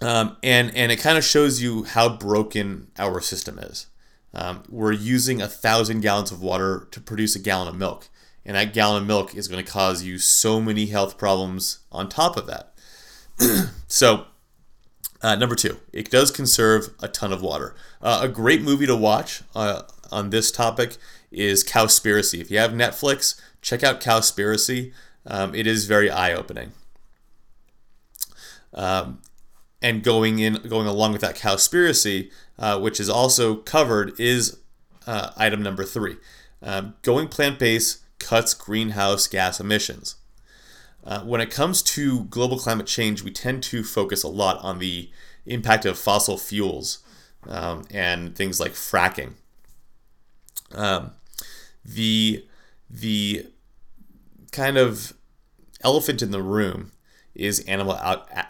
um, 0.00 0.38
and 0.42 0.74
and 0.74 0.90
it 0.90 0.96
kind 0.96 1.18
of 1.18 1.24
shows 1.24 1.60
you 1.60 1.84
how 1.84 2.16
broken 2.16 2.90
our 2.98 3.20
system 3.20 3.58
is. 3.58 3.88
Um, 4.32 4.62
we're 4.70 4.92
using 4.92 5.42
a 5.42 5.48
thousand 5.48 6.00
gallons 6.00 6.32
of 6.32 6.40
water 6.40 6.88
to 6.92 7.00
produce 7.02 7.36
a 7.36 7.40
gallon 7.40 7.68
of 7.68 7.76
milk, 7.76 8.08
and 8.46 8.56
that 8.56 8.72
gallon 8.72 9.02
of 9.02 9.06
milk 9.06 9.34
is 9.34 9.48
going 9.48 9.62
to 9.62 9.70
cause 9.70 10.02
you 10.02 10.16
so 10.16 10.62
many 10.62 10.86
health 10.86 11.18
problems 11.18 11.80
on 11.92 12.08
top 12.08 12.38
of 12.38 12.46
that. 12.46 12.72
so. 13.86 14.28
Uh, 15.24 15.34
number 15.34 15.54
two, 15.54 15.80
it 15.90 16.10
does 16.10 16.30
conserve 16.30 16.90
a 17.00 17.08
ton 17.08 17.32
of 17.32 17.40
water. 17.40 17.74
Uh, 18.02 18.20
a 18.24 18.28
great 18.28 18.60
movie 18.60 18.84
to 18.84 18.94
watch 18.94 19.40
uh, 19.56 19.80
on 20.12 20.28
this 20.28 20.50
topic 20.50 20.98
is 21.30 21.64
Cowspiracy. 21.64 22.42
If 22.42 22.50
you 22.50 22.58
have 22.58 22.72
Netflix, 22.72 23.40
check 23.62 23.82
out 23.82 24.02
Cowspiracy. 24.02 24.92
Um, 25.26 25.54
it 25.54 25.66
is 25.66 25.86
very 25.86 26.10
eye 26.10 26.34
opening. 26.34 26.72
Um, 28.74 29.22
and 29.80 30.02
going 30.02 30.40
in, 30.40 30.56
going 30.68 30.86
along 30.86 31.12
with 31.12 31.22
that 31.22 31.36
cowspiracy, 31.36 32.30
uh, 32.58 32.78
which 32.78 33.00
is 33.00 33.08
also 33.08 33.56
covered, 33.56 34.20
is 34.20 34.58
uh, 35.06 35.30
item 35.38 35.62
number 35.62 35.84
three. 35.84 36.16
Um, 36.60 36.96
going 37.00 37.28
plant 37.28 37.58
based 37.58 38.02
cuts 38.18 38.52
greenhouse 38.52 39.26
gas 39.26 39.58
emissions. 39.58 40.16
Uh, 41.04 41.20
when 41.20 41.40
it 41.40 41.50
comes 41.50 41.82
to 41.82 42.24
global 42.24 42.58
climate 42.58 42.86
change, 42.86 43.22
we 43.22 43.30
tend 43.30 43.62
to 43.62 43.84
focus 43.84 44.22
a 44.22 44.28
lot 44.28 44.58
on 44.62 44.78
the 44.78 45.10
impact 45.44 45.84
of 45.84 45.98
fossil 45.98 46.38
fuels 46.38 47.00
um, 47.46 47.84
and 47.90 48.34
things 48.34 48.58
like 48.58 48.72
fracking. 48.72 49.34
Um, 50.72 51.12
the 51.84 52.46
the 52.88 53.46
kind 54.50 54.78
of 54.78 55.12
elephant 55.82 56.22
in 56.22 56.30
the 56.30 56.42
room 56.42 56.92
is 57.34 57.60
animal 57.60 57.98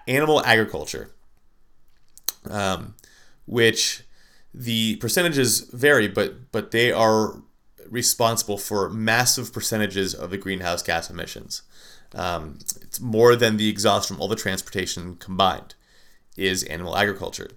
animal 0.07 0.45
agriculture, 0.45 1.11
um, 2.49 2.95
which 3.47 4.05
the 4.53 4.97
percentages 4.97 5.61
vary, 5.61 6.07
but 6.07 6.53
but 6.53 6.71
they 6.71 6.93
are 6.93 7.43
responsible 7.91 8.59
for 8.59 8.89
massive 8.89 9.53
percentages 9.53 10.15
of 10.15 10.31
the 10.31 10.39
greenhouse 10.39 10.83
gas 10.83 11.11
emissions. 11.11 11.63
Um, 12.15 12.59
it's 12.81 13.01
more 13.01 13.35
than 13.37 13.57
the 13.57 13.69
exhaust 13.69 14.09
from 14.09 14.21
all 14.21 14.29
the 14.29 14.37
transportation 14.37 15.17
combined 15.17 15.75
is 16.37 16.63
animal 16.65 16.97
agriculture. 16.97 17.51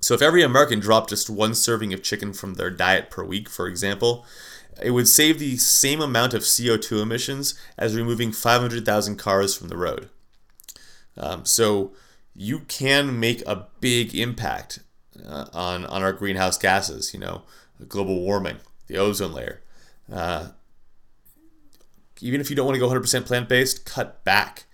So 0.00 0.14
if 0.14 0.22
every 0.22 0.42
American 0.42 0.80
dropped 0.80 1.10
just 1.10 1.28
one 1.28 1.54
serving 1.54 1.92
of 1.92 2.02
chicken 2.02 2.32
from 2.32 2.54
their 2.54 2.70
diet 2.70 3.10
per 3.10 3.22
week, 3.24 3.48
for 3.48 3.66
example, 3.66 4.24
it 4.82 4.92
would 4.92 5.08
save 5.08 5.38
the 5.38 5.56
same 5.56 6.00
amount 6.00 6.32
of 6.32 6.42
CO2 6.42 7.02
emissions 7.02 7.54
as 7.76 7.96
removing 7.96 8.32
500,000 8.32 9.16
cars 9.16 9.54
from 9.54 9.68
the 9.68 9.76
road. 9.76 10.08
Um, 11.16 11.44
so 11.44 11.92
you 12.34 12.60
can 12.60 13.20
make 13.20 13.42
a 13.46 13.66
big 13.80 14.14
impact 14.14 14.80
uh, 15.26 15.46
on, 15.52 15.84
on 15.86 16.02
our 16.02 16.12
greenhouse 16.12 16.56
gases, 16.56 17.12
you 17.12 17.20
know, 17.20 17.42
global 17.88 18.20
warming, 18.20 18.56
the 18.86 18.96
ozone 18.96 19.32
layer. 19.32 19.60
Uh, 20.10 20.48
even 22.22 22.40
if 22.40 22.50
you 22.50 22.56
don't 22.56 22.66
want 22.66 22.76
to 22.76 22.80
go 22.80 22.88
100% 22.88 23.26
plant 23.26 23.48
based, 23.48 23.84
cut 23.84 24.24
back. 24.24 24.64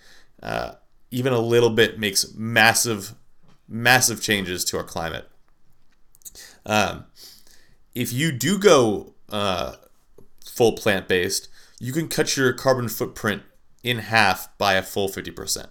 Uh, 0.42 0.72
even 1.10 1.32
a 1.32 1.38
little 1.38 1.70
bit 1.70 1.98
makes 1.98 2.34
massive, 2.34 3.14
massive 3.68 4.20
changes 4.20 4.64
to 4.64 4.76
our 4.76 4.84
climate. 4.84 5.28
Um, 6.64 7.06
if 7.94 8.12
you 8.12 8.32
do 8.32 8.58
go 8.58 9.14
uh, 9.30 9.76
full 10.44 10.72
plant 10.72 11.08
based, 11.08 11.48
you 11.78 11.92
can 11.92 12.08
cut 12.08 12.36
your 12.36 12.52
carbon 12.52 12.88
footprint 12.88 13.42
in 13.82 13.98
half 13.98 14.56
by 14.58 14.74
a 14.74 14.82
full 14.82 15.08
50%. 15.08 15.68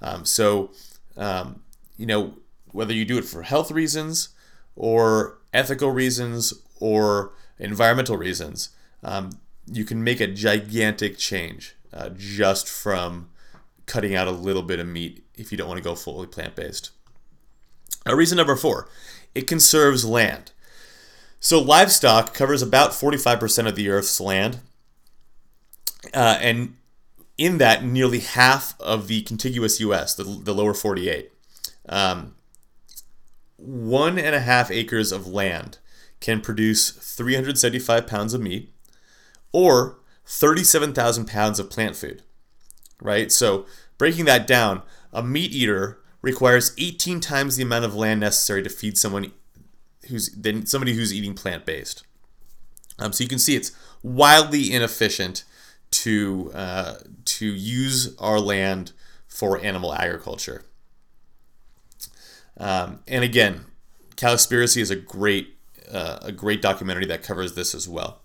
Um, 0.00 0.24
so, 0.24 0.70
um, 1.16 1.62
you 1.96 2.06
know, 2.06 2.34
whether 2.72 2.92
you 2.92 3.04
do 3.04 3.18
it 3.18 3.24
for 3.24 3.42
health 3.42 3.70
reasons 3.70 4.28
or 4.76 5.38
ethical 5.52 5.90
reasons 5.90 6.54
or 6.78 7.32
environmental 7.58 8.16
reasons, 8.16 8.70
um, 9.02 9.30
you 9.72 9.84
can 9.84 10.02
make 10.02 10.20
a 10.20 10.26
gigantic 10.26 11.18
change 11.18 11.74
uh, 11.92 12.10
just 12.10 12.68
from 12.68 13.30
cutting 13.86 14.14
out 14.14 14.28
a 14.28 14.32
little 14.32 14.62
bit 14.62 14.78
of 14.78 14.86
meat 14.86 15.24
if 15.34 15.50
you 15.50 15.58
don't 15.58 15.68
want 15.68 15.78
to 15.78 15.84
go 15.84 15.94
fully 15.94 16.26
plant 16.26 16.54
based. 16.54 16.90
Uh, 18.06 18.14
reason 18.14 18.36
number 18.36 18.56
four 18.56 18.88
it 19.34 19.46
conserves 19.46 20.04
land. 20.04 20.52
So, 21.40 21.60
livestock 21.60 22.34
covers 22.34 22.62
about 22.62 22.90
45% 22.90 23.68
of 23.68 23.76
the 23.76 23.88
Earth's 23.88 24.20
land. 24.20 24.58
Uh, 26.12 26.38
and 26.40 26.76
in 27.36 27.58
that, 27.58 27.84
nearly 27.84 28.18
half 28.18 28.78
of 28.80 29.06
the 29.06 29.22
contiguous 29.22 29.78
US, 29.80 30.14
the, 30.14 30.24
the 30.24 30.52
lower 30.54 30.74
48. 30.74 31.30
Um, 31.88 32.34
one 33.56 34.18
and 34.18 34.34
a 34.34 34.40
half 34.40 34.70
acres 34.70 35.12
of 35.12 35.28
land 35.28 35.78
can 36.20 36.40
produce 36.40 36.90
375 36.90 38.06
pounds 38.06 38.34
of 38.34 38.40
meat 38.40 38.72
or 39.52 39.98
37,000 40.26 41.26
pounds 41.26 41.58
of 41.58 41.70
plant 41.70 41.96
food, 41.96 42.22
right? 43.00 43.32
So, 43.32 43.66
breaking 43.96 44.26
that 44.26 44.46
down, 44.46 44.82
a 45.12 45.22
meat 45.22 45.52
eater 45.52 45.98
requires 46.22 46.74
18 46.78 47.20
times 47.20 47.56
the 47.56 47.62
amount 47.62 47.84
of 47.84 47.94
land 47.94 48.20
necessary 48.20 48.62
to 48.62 48.68
feed 48.68 48.98
someone 48.98 49.32
who's 50.08 50.30
than 50.30 50.66
somebody 50.66 50.94
who's 50.94 51.12
eating 51.14 51.34
plant 51.34 51.64
based. 51.64 52.04
Um, 52.98 53.12
so 53.12 53.22
you 53.22 53.28
can 53.28 53.38
see 53.38 53.54
it's 53.54 53.72
wildly 54.02 54.72
inefficient 54.72 55.44
to 55.90 56.50
uh, 56.54 56.94
to 57.24 57.46
use 57.46 58.16
our 58.18 58.40
land 58.40 58.92
for 59.26 59.58
animal 59.58 59.94
agriculture. 59.94 60.64
Um, 62.56 63.00
and 63.06 63.22
again, 63.22 63.66
Cowspiracy 64.16 64.80
is 64.80 64.90
a 64.90 64.96
great 64.96 65.56
uh, 65.90 66.18
a 66.22 66.32
great 66.32 66.60
documentary 66.60 67.06
that 67.06 67.22
covers 67.22 67.54
this 67.54 67.74
as 67.74 67.88
well. 67.88 68.20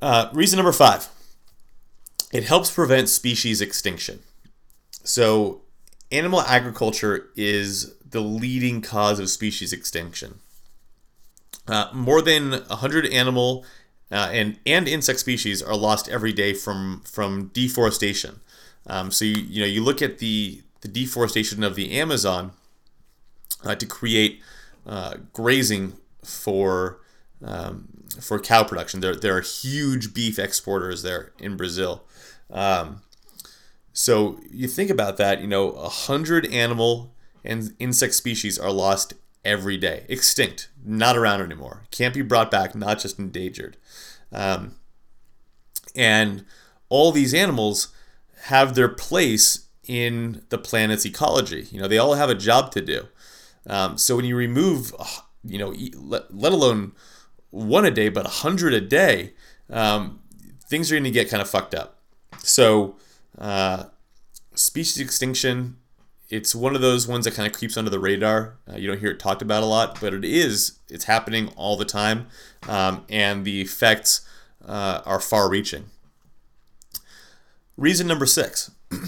Uh, 0.00 0.28
reason 0.32 0.56
number 0.56 0.72
five: 0.72 1.08
it 2.32 2.44
helps 2.44 2.70
prevent 2.70 3.08
species 3.08 3.60
extinction. 3.60 4.20
So, 5.04 5.62
animal 6.10 6.42
agriculture 6.42 7.28
is 7.36 7.94
the 8.08 8.20
leading 8.20 8.82
cause 8.82 9.18
of 9.18 9.30
species 9.30 9.72
extinction. 9.72 10.40
Uh, 11.68 11.88
more 11.92 12.22
than 12.22 12.52
100 12.52 13.06
animal 13.06 13.64
uh, 14.10 14.28
and, 14.32 14.58
and 14.64 14.86
insect 14.86 15.18
species 15.18 15.60
are 15.60 15.76
lost 15.76 16.08
every 16.08 16.32
day 16.32 16.52
from, 16.52 17.02
from 17.04 17.48
deforestation. 17.48 18.40
Um, 18.86 19.10
so 19.10 19.24
you, 19.24 19.36
you 19.36 19.60
know 19.60 19.66
you 19.66 19.82
look 19.82 20.00
at 20.00 20.18
the, 20.18 20.62
the 20.82 20.88
deforestation 20.88 21.64
of 21.64 21.74
the 21.74 21.98
Amazon 21.98 22.52
uh, 23.64 23.74
to 23.74 23.86
create 23.86 24.40
uh, 24.86 25.14
grazing 25.32 25.94
for 26.22 27.00
um, 27.44 27.88
for 28.20 28.38
cow 28.38 28.64
production. 28.64 29.00
There, 29.00 29.14
there 29.14 29.36
are 29.36 29.42
huge 29.42 30.14
beef 30.14 30.38
exporters 30.38 31.02
there 31.02 31.32
in 31.38 31.56
Brazil. 31.56 32.04
Um, 32.50 33.02
so 33.92 34.38
you 34.50 34.68
think 34.68 34.90
about 34.90 35.16
that. 35.16 35.40
You 35.40 35.46
know, 35.46 35.70
a 35.70 35.88
hundred 35.88 36.46
animal 36.46 37.14
and 37.44 37.74
insect 37.78 38.14
species 38.14 38.58
are 38.58 38.72
lost 38.72 39.14
every 39.44 39.76
day, 39.76 40.04
extinct, 40.08 40.68
not 40.84 41.16
around 41.16 41.40
anymore, 41.40 41.84
can't 41.90 42.12
be 42.12 42.22
brought 42.22 42.50
back, 42.50 42.74
not 42.74 42.98
just 42.98 43.18
endangered. 43.18 43.76
Um, 44.32 44.74
and 45.94 46.44
all 46.88 47.12
these 47.12 47.32
animals 47.32 47.88
have 48.44 48.74
their 48.74 48.88
place 48.88 49.68
in 49.86 50.42
the 50.48 50.58
planet's 50.58 51.06
ecology. 51.06 51.66
You 51.70 51.80
know, 51.80 51.88
they 51.88 51.98
all 51.98 52.14
have 52.14 52.28
a 52.28 52.34
job 52.34 52.72
to 52.72 52.82
do. 52.82 53.06
Um, 53.66 53.96
so 53.98 54.16
when 54.16 54.24
you 54.24 54.36
remove, 54.36 54.92
you 55.44 55.58
know, 55.58 55.74
let 56.30 56.52
alone 56.52 56.92
one 57.50 57.84
a 57.84 57.90
day, 57.90 58.08
but 58.08 58.24
100 58.24 58.74
a 58.74 58.80
day, 58.80 59.32
um, 59.70 60.20
things 60.68 60.90
are 60.90 60.94
going 60.94 61.04
to 61.04 61.10
get 61.10 61.28
kind 61.28 61.40
of 61.40 61.48
fucked 61.48 61.74
up. 61.74 61.98
So, 62.38 62.96
uh, 63.38 63.84
species 64.54 65.02
extinction, 65.02 65.76
it's 66.28 66.54
one 66.54 66.74
of 66.74 66.80
those 66.80 67.06
ones 67.06 67.24
that 67.24 67.34
kind 67.34 67.46
of 67.46 67.56
creeps 67.56 67.76
under 67.76 67.90
the 67.90 68.00
radar. 68.00 68.56
Uh, 68.70 68.76
you 68.76 68.88
don't 68.88 68.98
hear 68.98 69.10
it 69.10 69.20
talked 69.20 69.42
about 69.42 69.62
a 69.62 69.66
lot, 69.66 70.00
but 70.00 70.12
it 70.12 70.24
is. 70.24 70.78
It's 70.88 71.04
happening 71.04 71.48
all 71.56 71.76
the 71.76 71.84
time, 71.84 72.26
um, 72.68 73.04
and 73.08 73.44
the 73.44 73.60
effects 73.60 74.26
uh, 74.66 75.02
are 75.04 75.20
far 75.20 75.48
reaching. 75.48 75.86
Reason 77.76 78.06
number 78.06 78.26
six 78.26 78.70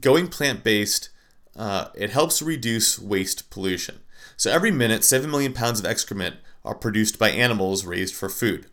going 0.00 0.28
plant 0.28 0.62
based, 0.62 1.10
uh, 1.56 1.88
it 1.94 2.10
helps 2.10 2.42
reduce 2.42 2.98
waste 2.98 3.50
pollution. 3.50 4.00
So 4.36 4.52
every 4.52 4.70
minute, 4.70 5.04
7 5.04 5.28
million 5.28 5.52
pounds 5.52 5.80
of 5.80 5.86
excrement 5.86 6.36
are 6.68 6.74
produced 6.74 7.18
by 7.18 7.30
animals 7.30 7.86
raised 7.86 8.14
for 8.14 8.28
food. 8.28 8.66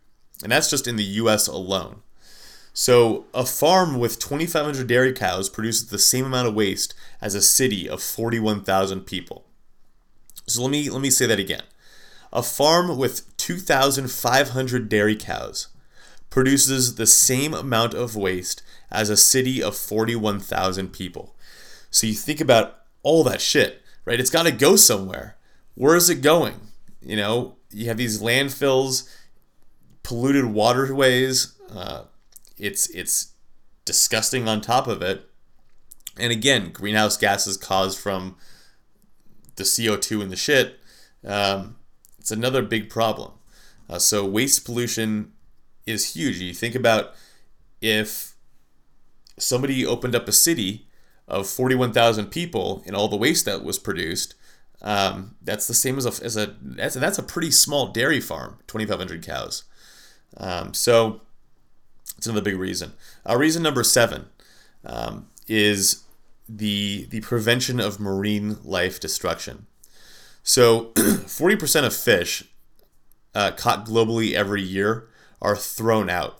And 0.43 0.51
that's 0.51 0.69
just 0.69 0.85
in 0.85 0.97
the 0.97 1.03
US 1.03 1.47
alone. 1.47 2.01
So 2.73 3.25
a 3.33 3.45
farm 3.45 3.97
with 3.97 4.19
2,500 4.19 4.85
dairy 4.85 5.13
cows 5.13 5.49
produces 5.49 5.87
the 5.87 5.97
same 5.97 6.25
amount 6.25 6.49
of 6.49 6.53
waste 6.53 6.93
as 7.21 7.33
a 7.33 7.41
city 7.41 7.87
of 7.87 8.03
41,000 8.03 9.01
people. 9.05 9.45
So 10.45 10.61
let 10.61 10.71
me 10.71 10.89
let 10.89 11.01
me 11.01 11.09
say 11.09 11.25
that 11.25 11.39
again. 11.39 11.63
A 12.33 12.43
farm 12.43 12.97
with 12.97 13.35
2,500 13.37 14.89
dairy 14.89 15.15
cows 15.15 15.69
produces 16.29 16.95
the 16.95 17.07
same 17.07 17.53
amount 17.53 17.93
of 17.93 18.17
waste 18.17 18.61
as 18.91 19.09
a 19.09 19.15
city 19.15 19.63
of 19.63 19.77
41,000 19.77 20.89
people. 20.89 21.33
So 21.89 22.07
you 22.07 22.13
think 22.13 22.41
about 22.41 22.81
all 23.03 23.23
that 23.23 23.39
shit, 23.39 23.81
right? 24.03 24.19
It's 24.19 24.29
got 24.29 24.43
to 24.43 24.51
go 24.51 24.75
somewhere. 24.75 25.37
Where 25.75 25.95
is 25.95 26.09
it 26.09 26.21
going? 26.21 26.55
You 27.01 27.15
know, 27.15 27.55
you 27.75 27.87
have 27.87 27.97
these 27.97 28.21
landfills, 28.21 29.07
polluted 30.01 30.45
waterways. 30.45 31.53
Uh, 31.69 32.03
it's 32.57 32.89
it's 32.91 33.33
disgusting 33.83 34.47
on 34.47 34.61
top 34.61 34.87
of 34.87 35.01
it. 35.01 35.29
And 36.17 36.31
again, 36.31 36.71
greenhouse 36.71 37.17
gases 37.17 37.57
caused 37.57 37.99
from 37.99 38.37
the 39.57 39.63
CO2 39.63 40.21
in 40.21 40.29
the 40.29 40.37
shit. 40.37 40.79
Um, 41.25 41.75
it's 42.17 42.31
another 42.31 42.61
big 42.61 42.89
problem. 42.89 43.33
Uh, 43.89 43.99
so 43.99 44.25
waste 44.25 44.65
pollution 44.65 45.33
is 45.85 46.15
huge. 46.15 46.37
You 46.37 46.53
think 46.53 46.75
about 46.75 47.13
if 47.81 48.35
somebody 49.37 49.85
opened 49.85 50.15
up 50.15 50.29
a 50.29 50.31
city 50.31 50.87
of 51.27 51.47
41,000 51.47 52.27
people 52.27 52.83
and 52.85 52.95
all 52.95 53.09
the 53.09 53.17
waste 53.17 53.45
that 53.45 53.63
was 53.63 53.77
produced, 53.77 54.35
um, 54.85 55.35
that's 55.41 55.67
the 55.67 55.73
same 55.73 55.97
as 55.97 56.05
a, 56.05 56.23
as 56.23 56.37
a 56.37 56.55
that's, 56.61 56.93
that's 56.93 57.17
a 57.17 57.23
pretty 57.23 57.49
small 57.49 57.87
dairy 57.87 58.21
farm, 58.21 58.59
2,500 58.67 59.25
cows. 59.25 59.63
Um, 60.37 60.75
so 60.75 61.21
it's 62.17 62.27
another 62.27 62.43
big 62.43 62.57
reason. 62.57 62.93
Uh, 63.27 63.35
reason 63.35 63.63
number 63.63 63.83
seven 63.83 64.27
um, 64.85 65.27
is 65.47 66.03
the 66.47 67.07
the 67.09 67.21
prevention 67.21 67.79
of 67.79 67.99
marine 67.99 68.57
life 68.63 68.99
destruction. 68.99 69.65
So 70.43 70.91
40% 70.95 71.85
of 71.85 71.95
fish 71.95 72.43
uh, 73.33 73.51
caught 73.51 73.87
globally 73.87 74.33
every 74.33 74.61
year 74.61 75.07
are 75.41 75.55
thrown 75.55 76.11
out. 76.11 76.39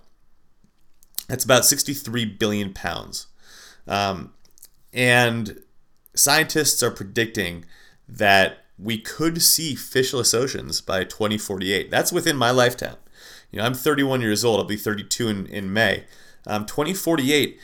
That's 1.27 1.43
about 1.43 1.65
63 1.65 2.25
billion 2.25 2.71
pounds. 2.71 3.25
Um, 3.87 4.33
and 4.93 5.59
scientists 6.13 6.83
are 6.83 6.91
predicting 6.91 7.65
that 8.07 8.65
we 8.77 8.98
could 8.98 9.41
see 9.41 9.75
fishless 9.75 10.33
oceans 10.33 10.81
by 10.81 11.03
2048. 11.03 11.89
That's 11.89 12.11
within 12.11 12.35
my 12.35 12.51
lifetime. 12.51 12.98
You 13.51 13.59
know, 13.59 13.65
I'm 13.65 13.74
31 13.74 14.22
years 14.22 14.44
old. 14.44 14.59
I'll 14.59 14.65
be 14.65 14.75
32 14.75 15.27
in, 15.29 15.46
in 15.48 15.74
May. 15.74 16.03
Um, 16.46 16.65
2048 16.65 17.59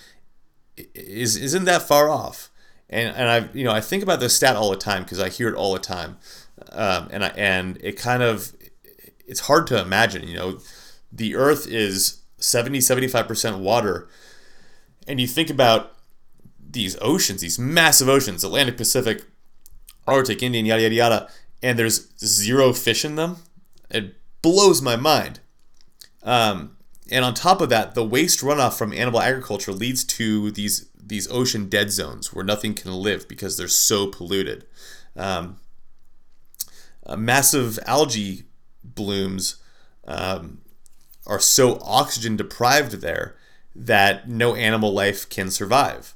is 0.95 1.35
isn't 1.35 1.65
that 1.65 1.81
far 1.83 2.09
off. 2.09 2.49
And 2.89 3.15
and 3.15 3.29
I 3.29 3.49
you 3.53 3.63
know 3.63 3.71
I 3.71 3.81
think 3.81 4.03
about 4.03 4.19
this 4.19 4.35
stat 4.35 4.55
all 4.55 4.69
the 4.69 4.77
time 4.77 5.03
because 5.03 5.19
I 5.19 5.29
hear 5.29 5.47
it 5.47 5.55
all 5.55 5.73
the 5.73 5.79
time, 5.79 6.17
um, 6.71 7.07
and 7.11 7.23
I 7.23 7.27
and 7.29 7.77
it 7.81 7.93
kind 7.97 8.23
of 8.23 8.53
it's 9.25 9.41
hard 9.41 9.67
to 9.67 9.79
imagine. 9.79 10.27
You 10.27 10.35
know, 10.35 10.59
the 11.11 11.35
Earth 11.35 11.67
is 11.67 12.21
70 12.37 12.79
75% 12.79 13.59
water, 13.59 14.09
and 15.07 15.21
you 15.21 15.27
think 15.27 15.49
about 15.49 15.95
these 16.59 16.97
oceans, 17.01 17.41
these 17.41 17.59
massive 17.59 18.09
oceans, 18.09 18.43
Atlantic, 18.43 18.77
Pacific, 18.77 19.23
Arctic, 20.11 20.43
Indian, 20.43 20.65
yada 20.65 20.81
yada 20.83 20.95
yada, 20.95 21.29
and 21.63 21.77
there's 21.77 22.09
zero 22.19 22.73
fish 22.73 23.05
in 23.05 23.15
them. 23.15 23.37
It 23.89 24.15
blows 24.41 24.81
my 24.81 24.95
mind. 24.95 25.39
Um, 26.23 26.77
and 27.09 27.25
on 27.25 27.33
top 27.33 27.61
of 27.61 27.69
that, 27.69 27.95
the 27.95 28.05
waste 28.05 28.41
runoff 28.41 28.77
from 28.77 28.93
animal 28.93 29.21
agriculture 29.21 29.73
leads 29.73 30.03
to 30.05 30.51
these 30.51 30.87
these 30.95 31.29
ocean 31.31 31.67
dead 31.67 31.91
zones 31.91 32.33
where 32.33 32.45
nothing 32.45 32.73
can 32.73 32.93
live 32.93 33.27
because 33.27 33.57
they're 33.57 33.67
so 33.67 34.07
polluted. 34.07 34.65
Um, 35.15 35.57
massive 37.17 37.79
algae 37.85 38.43
blooms 38.83 39.57
um, 40.07 40.61
are 41.27 41.39
so 41.39 41.79
oxygen 41.81 42.37
deprived 42.37 43.01
there 43.01 43.35
that 43.75 44.29
no 44.29 44.55
animal 44.55 44.93
life 44.93 45.29
can 45.29 45.51
survive. 45.51 46.13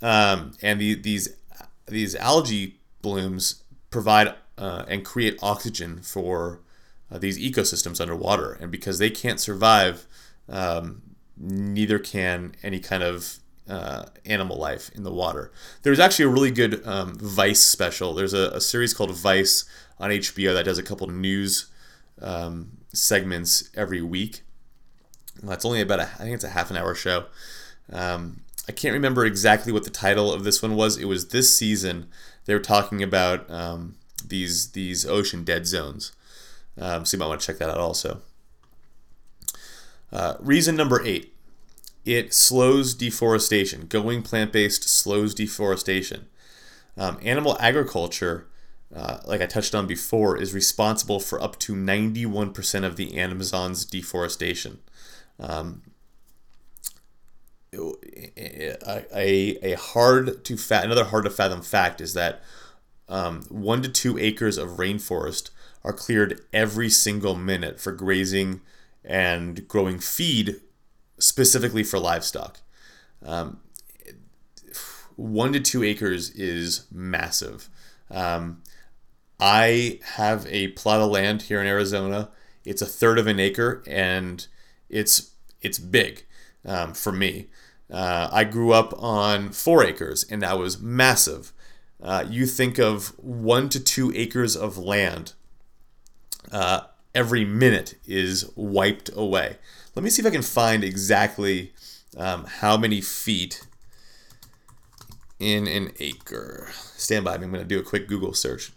Um, 0.00 0.52
and 0.62 0.80
the, 0.80 0.94
these 0.94 1.36
these 1.86 2.14
algae 2.16 2.80
blooms 3.02 3.62
provide 3.90 4.34
uh, 4.56 4.84
and 4.88 5.04
create 5.04 5.38
oxygen 5.42 6.00
for 6.00 6.60
uh, 7.10 7.18
these 7.18 7.38
ecosystems 7.38 8.00
underwater. 8.00 8.52
And 8.52 8.70
because 8.70 8.98
they 8.98 9.10
can't 9.10 9.40
survive, 9.40 10.06
um, 10.48 11.02
neither 11.36 11.98
can 11.98 12.54
any 12.62 12.80
kind 12.80 13.02
of 13.02 13.38
uh, 13.68 14.04
animal 14.24 14.56
life 14.56 14.90
in 14.94 15.02
the 15.02 15.12
water. 15.12 15.52
There's 15.82 16.00
actually 16.00 16.26
a 16.26 16.28
really 16.28 16.50
good 16.50 16.86
um, 16.86 17.14
Vice 17.14 17.60
special. 17.60 18.14
There's 18.14 18.34
a, 18.34 18.50
a, 18.50 18.60
series 18.60 18.92
called 18.92 19.12
Vice 19.12 19.64
on 20.00 20.10
HBO 20.10 20.52
that 20.54 20.64
does 20.64 20.78
a 20.78 20.82
couple 20.82 21.06
news 21.08 21.70
um, 22.20 22.78
segments 22.92 23.70
every 23.74 24.02
week. 24.02 24.42
That's 25.42 25.64
only 25.64 25.80
about 25.80 26.00
a, 26.00 26.02
I 26.02 26.24
think 26.24 26.34
it's 26.34 26.44
a 26.44 26.50
half 26.50 26.70
an 26.70 26.76
hour 26.76 26.94
show. 26.94 27.26
Um, 27.92 28.42
I 28.68 28.72
can't 28.72 28.92
remember 28.92 29.24
exactly 29.24 29.72
what 29.72 29.84
the 29.84 29.90
title 29.90 30.32
of 30.32 30.44
this 30.44 30.62
one 30.62 30.76
was. 30.76 30.96
It 30.96 31.06
was 31.06 31.28
this 31.28 31.56
season. 31.56 32.08
They 32.44 32.54
were 32.54 32.60
talking 32.60 33.02
about 33.02 33.50
um, 33.50 33.96
these 34.26 34.72
these 34.72 35.06
ocean 35.06 35.44
dead 35.44 35.66
zones. 35.66 36.12
Um, 36.80 37.04
so 37.04 37.16
you 37.16 37.20
might 37.20 37.28
want 37.28 37.40
to 37.40 37.46
check 37.46 37.58
that 37.58 37.70
out 37.70 37.78
also. 37.78 38.22
Uh, 40.12 40.34
reason 40.40 40.76
number 40.76 41.02
eight 41.04 41.32
it 42.04 42.34
slows 42.34 42.94
deforestation. 42.94 43.86
Going 43.86 44.22
plant 44.22 44.52
based 44.52 44.88
slows 44.88 45.34
deforestation. 45.34 46.26
Um, 46.96 47.18
animal 47.22 47.56
agriculture, 47.60 48.48
uh, 48.94 49.18
like 49.24 49.40
I 49.40 49.46
touched 49.46 49.74
on 49.74 49.86
before, 49.86 50.36
is 50.36 50.52
responsible 50.52 51.20
for 51.20 51.40
up 51.40 51.58
to 51.60 51.74
91% 51.74 52.84
of 52.84 52.96
the 52.96 53.16
Amazon's 53.16 53.84
deforestation. 53.84 54.80
Um, 55.38 55.82
a, 58.36 59.58
a 59.62 59.76
hard 59.76 60.44
to 60.44 60.56
fat 60.56 60.84
another 60.84 61.04
hard 61.04 61.24
to 61.24 61.30
fathom 61.30 61.62
fact 61.62 62.00
is 62.00 62.14
that 62.14 62.42
um, 63.08 63.42
one 63.48 63.82
to 63.82 63.88
two 63.88 64.18
acres 64.18 64.58
of 64.58 64.70
rainforest 64.70 65.50
are 65.84 65.92
cleared 65.92 66.40
every 66.52 66.88
single 66.88 67.34
minute 67.34 67.80
for 67.80 67.92
grazing 67.92 68.60
and 69.04 69.66
growing 69.68 69.98
feed 69.98 70.60
specifically 71.18 71.82
for 71.82 71.98
livestock. 71.98 72.60
Um, 73.24 73.60
one 75.16 75.52
to 75.52 75.60
two 75.60 75.82
acres 75.82 76.30
is 76.30 76.86
massive. 76.90 77.68
Um, 78.10 78.62
I 79.38 79.98
have 80.14 80.46
a 80.48 80.68
plot 80.68 81.00
of 81.00 81.10
land 81.10 81.42
here 81.42 81.60
in 81.60 81.66
Arizona. 81.66 82.30
It's 82.64 82.82
a 82.82 82.86
third 82.86 83.18
of 83.18 83.26
an 83.26 83.40
acre, 83.40 83.82
and 83.86 84.46
it's 84.88 85.32
it's 85.60 85.78
big 85.78 86.24
um, 86.64 86.94
for 86.94 87.12
me. 87.12 87.48
Uh, 87.92 88.30
I 88.32 88.44
grew 88.44 88.72
up 88.72 88.94
on 88.96 89.50
four 89.50 89.84
acres, 89.84 90.24
and 90.30 90.40
that 90.42 90.58
was 90.58 90.80
massive. 90.80 91.52
Uh, 92.02 92.24
you 92.28 92.46
think 92.46 92.78
of 92.78 93.08
one 93.18 93.68
to 93.68 93.78
two 93.78 94.10
acres 94.16 94.56
of 94.56 94.78
land, 94.78 95.34
uh, 96.50 96.80
every 97.14 97.44
minute 97.44 97.94
is 98.06 98.50
wiped 98.56 99.10
away. 99.14 99.58
Let 99.94 100.02
me 100.02 100.10
see 100.10 100.22
if 100.22 100.26
I 100.26 100.30
can 100.30 100.42
find 100.42 100.82
exactly 100.82 101.72
um, 102.16 102.44
how 102.44 102.78
many 102.78 103.02
feet 103.02 103.66
in 105.38 105.66
an 105.66 105.92
acre. 106.00 106.70
Stand 106.96 107.26
by 107.26 107.36
me, 107.36 107.44
I'm 107.44 107.52
going 107.52 107.62
to 107.62 107.68
do 107.68 107.78
a 107.78 107.84
quick 107.84 108.08
Google 108.08 108.32
search. 108.32 108.72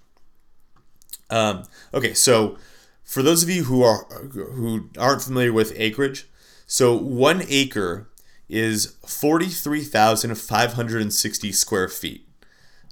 Um, 1.30 1.63
okay, 1.93 2.13
so 2.13 2.58
for 3.04 3.23
those 3.23 3.43
of 3.43 3.49
you 3.49 3.63
who 3.63 3.82
are 3.82 4.04
who 4.34 4.89
aren't 4.97 5.21
familiar 5.21 5.54
with 5.54 5.73
acreage, 5.75 6.28
so 6.67 6.95
one 6.95 7.43
acre 7.47 8.10
is 8.47 8.97
43,560 9.05 11.51
square 11.51 11.88
feet. 11.88 12.29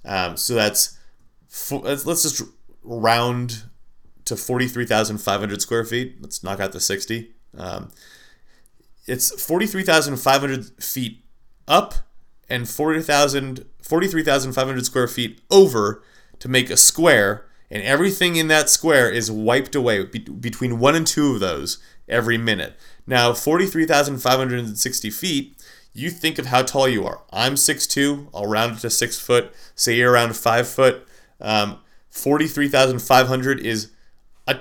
Um, 0.05 0.37
so 0.37 0.55
that's, 0.55 0.97
let's 1.71 2.23
just 2.23 2.41
round 2.83 3.63
to 4.25 4.35
43,500 4.35 5.61
square 5.61 5.85
feet. 5.85 6.17
Let's 6.19 6.43
knock 6.43 6.59
out 6.59 6.71
the 6.71 6.79
60. 6.79 7.31
Um, 7.57 7.91
it's 9.05 9.43
43,500 9.43 10.83
feet 10.83 11.23
up 11.67 11.93
and 12.49 12.67
40,000 12.67 13.65
43,500 13.81 14.85
square 14.85 15.07
feet 15.07 15.41
over 15.51 16.03
to 16.39 16.47
make 16.47 16.69
a 16.69 16.77
square, 16.77 17.45
and 17.69 17.83
everything 17.83 18.37
in 18.37 18.47
that 18.47 18.69
square 18.69 19.09
is 19.09 19.29
wiped 19.29 19.75
away 19.75 20.05
be- 20.05 20.19
between 20.19 20.79
one 20.79 20.95
and 20.95 21.05
two 21.05 21.33
of 21.33 21.41
those 21.41 21.79
every 22.07 22.37
minute. 22.37 22.77
Now, 23.05 23.33
43,560 23.33 25.09
feet, 25.09 25.57
you 25.93 26.09
think 26.09 26.39
of 26.39 26.47
how 26.47 26.63
tall 26.63 26.87
you 26.87 27.05
are. 27.05 27.21
I'm 27.31 27.55
6'2, 27.55 28.29
I'll 28.33 28.47
round 28.47 28.77
it 28.77 28.79
to 28.79 28.89
6 28.89 29.19
foot, 29.19 29.53
say 29.75 29.95
you're 29.95 30.11
around 30.11 30.35
5 30.35 30.67
foot. 30.67 31.07
Um, 31.39 31.79
43,500 32.09 33.59
is 33.59 33.91
a, 34.47 34.59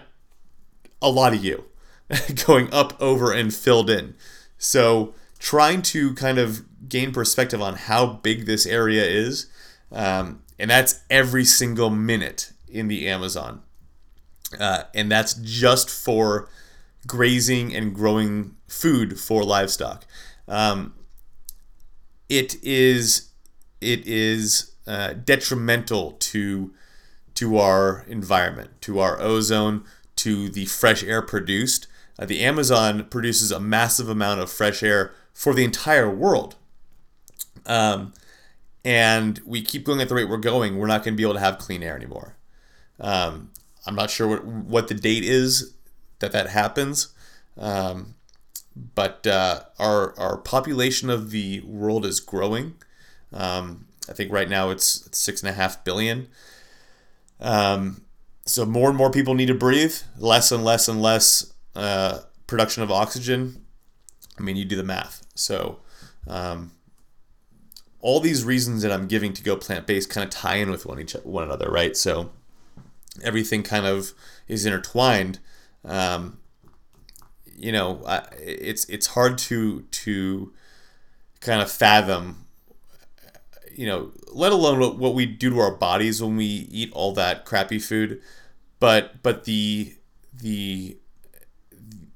a 1.01 1.11
lot 1.11 1.35
of 1.35 1.45
you 1.45 1.65
going 2.47 2.73
up, 2.73 3.01
over, 3.01 3.33
and 3.33 3.55
filled 3.55 3.91
in. 3.91 4.15
So, 4.59 5.15
trying 5.39 5.83
to 5.83 6.15
kind 6.15 6.39
of 6.39 6.65
gain 6.89 7.13
perspective 7.13 7.61
on 7.61 7.75
how 7.75 8.07
big 8.07 8.47
this 8.47 8.67
area 8.67 9.05
is, 9.05 9.47
um, 9.91 10.43
and 10.59 10.71
that's 10.71 11.01
every 11.11 11.45
single 11.45 11.91
minute 11.91 12.53
in 12.69 12.89
the 12.89 13.09
Amazon. 13.09 13.63
Uh, 14.59 14.85
and 14.95 15.11
that's 15.11 15.35
just 15.35 15.89
for 15.91 16.49
grazing 17.07 17.75
and 17.75 17.95
growing 17.95 18.57
food 18.69 19.19
for 19.19 19.45
livestock. 19.45 20.05
Um, 20.49 20.95
it 22.29 22.63
is 22.63 23.31
it 23.81 24.07
is 24.07 24.73
uh, 24.87 25.15
detrimental 25.15 26.13
to 26.13 26.73
to 27.35 27.59
our 27.59 28.05
environment, 28.09 28.71
to 28.83 29.01
our 29.01 29.21
ozone, 29.21 29.85
to 30.17 30.49
the 30.49 30.67
fresh 30.67 31.03
air 31.03 31.23
produced. 31.23 31.87
Uh, 32.19 32.27
the 32.27 32.41
Amazon 32.41 33.05
produces 33.07 33.51
a 33.51 33.59
massive 33.59 34.09
amount 34.09 34.41
of 34.41 34.51
fresh 34.51 34.83
air 34.83 35.15
for 35.33 35.55
the 35.55 35.65
entire 35.65 36.11
world. 36.11 36.57
Um, 37.65 38.13
and 38.85 39.41
we 39.47 39.63
keep 39.63 39.85
going 39.85 40.01
at 40.01 40.09
the 40.09 40.15
rate 40.15 40.29
we're 40.29 40.37
going, 40.37 40.77
we're 40.77 40.87
not 40.87 41.05
going 41.05 41.15
to 41.15 41.17
be 41.17 41.23
able 41.23 41.35
to 41.35 41.41
have 41.41 41.59
clean 41.59 41.83
air 41.83 41.97
anymore. 41.97 42.37
Um, 43.01 43.51
I'm 43.87 43.95
not 43.95 44.11
sure 44.11 44.29
what, 44.29 44.45
what 44.45 44.89
the 44.89 44.95
date 44.95 45.25
is 45.25 45.75
that 46.23 46.33
that 46.33 46.49
happens, 46.49 47.13
um, 47.59 48.15
but 48.95 49.27
uh, 49.27 49.65
our 49.79 50.19
our 50.19 50.39
population 50.39 51.11
of 51.11 51.31
the 51.31 51.61
world 51.61 52.07
is 52.07 52.19
growing. 52.19 52.77
Um, 53.33 53.87
I 54.09 54.13
think 54.15 54.33
right 54.33 54.49
now 54.49 54.71
it's, 54.71 55.09
six 55.13 55.43
and 55.43 55.51
a 55.51 55.53
half 55.53 55.85
billion. 55.85 56.29
Um, 57.41 58.03
so 58.45 58.65
more 58.65 58.89
and 58.89 58.99
more 58.99 59.11
people 59.11 59.35
need 59.35 59.47
to 59.47 59.55
breathe. 59.55 59.95
Less 60.19 60.51
and 60.51 60.65
less 60.65 60.89
and 60.89 61.01
less 61.01 61.53
uh, 61.77 62.21
production 62.47 62.83
of 62.83 62.91
oxygen. 62.91 63.65
I 64.39 64.43
mean, 64.43 64.57
you 64.57 64.65
do 64.65 64.77
the 64.77 64.83
math. 64.83 65.27
So 65.35 65.79
um, 66.27 66.73
all 68.01 68.21
these 68.21 68.45
reasons 68.45 68.83
that 68.83 68.93
I'm 68.93 69.07
giving 69.07 69.33
to 69.35 69.43
go 69.43 69.57
plant 69.57 69.87
based 69.87 70.11
kind 70.11 70.25
of 70.25 70.31
tie 70.31 70.57
in 70.57 70.71
with 70.71 70.85
one 70.87 71.01
each 71.01 71.13
one 71.23 71.45
another, 71.45 71.71
right? 71.71 71.97
So 71.97 72.31
everything 73.23 73.63
kind 73.63 73.87
of 73.87 74.13
is 74.49 74.67
intertwined. 74.67 75.39
Um, 75.85 76.39
you 77.57 77.73
know, 77.73 78.03
I, 78.07 78.27
it's 78.41 78.85
it's 78.89 79.09
hard 79.09 79.39
to 79.39 79.83
to 79.83 80.53
kind 81.41 81.63
of 81.63 81.71
fathom. 81.71 82.47
You 83.75 83.87
know, 83.87 84.13
let 84.33 84.53
alone 84.53 84.81
what, 84.81 84.99
what 84.99 85.15
we 85.15 85.25
do 85.27 85.51
to 85.51 85.59
our 85.61 85.75
bodies 85.75 86.23
when 86.23 86.37
we 86.37 86.45
eat 86.45 86.93
all 86.93 87.13
that 87.15 87.45
crappy 87.45 87.79
food, 87.79 88.21
but 88.81 89.23
but 89.23 89.45
the 89.45 89.95
the 90.33 90.97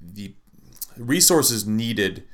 the 0.00 0.34
resources 0.96 1.66
needed 1.66 2.24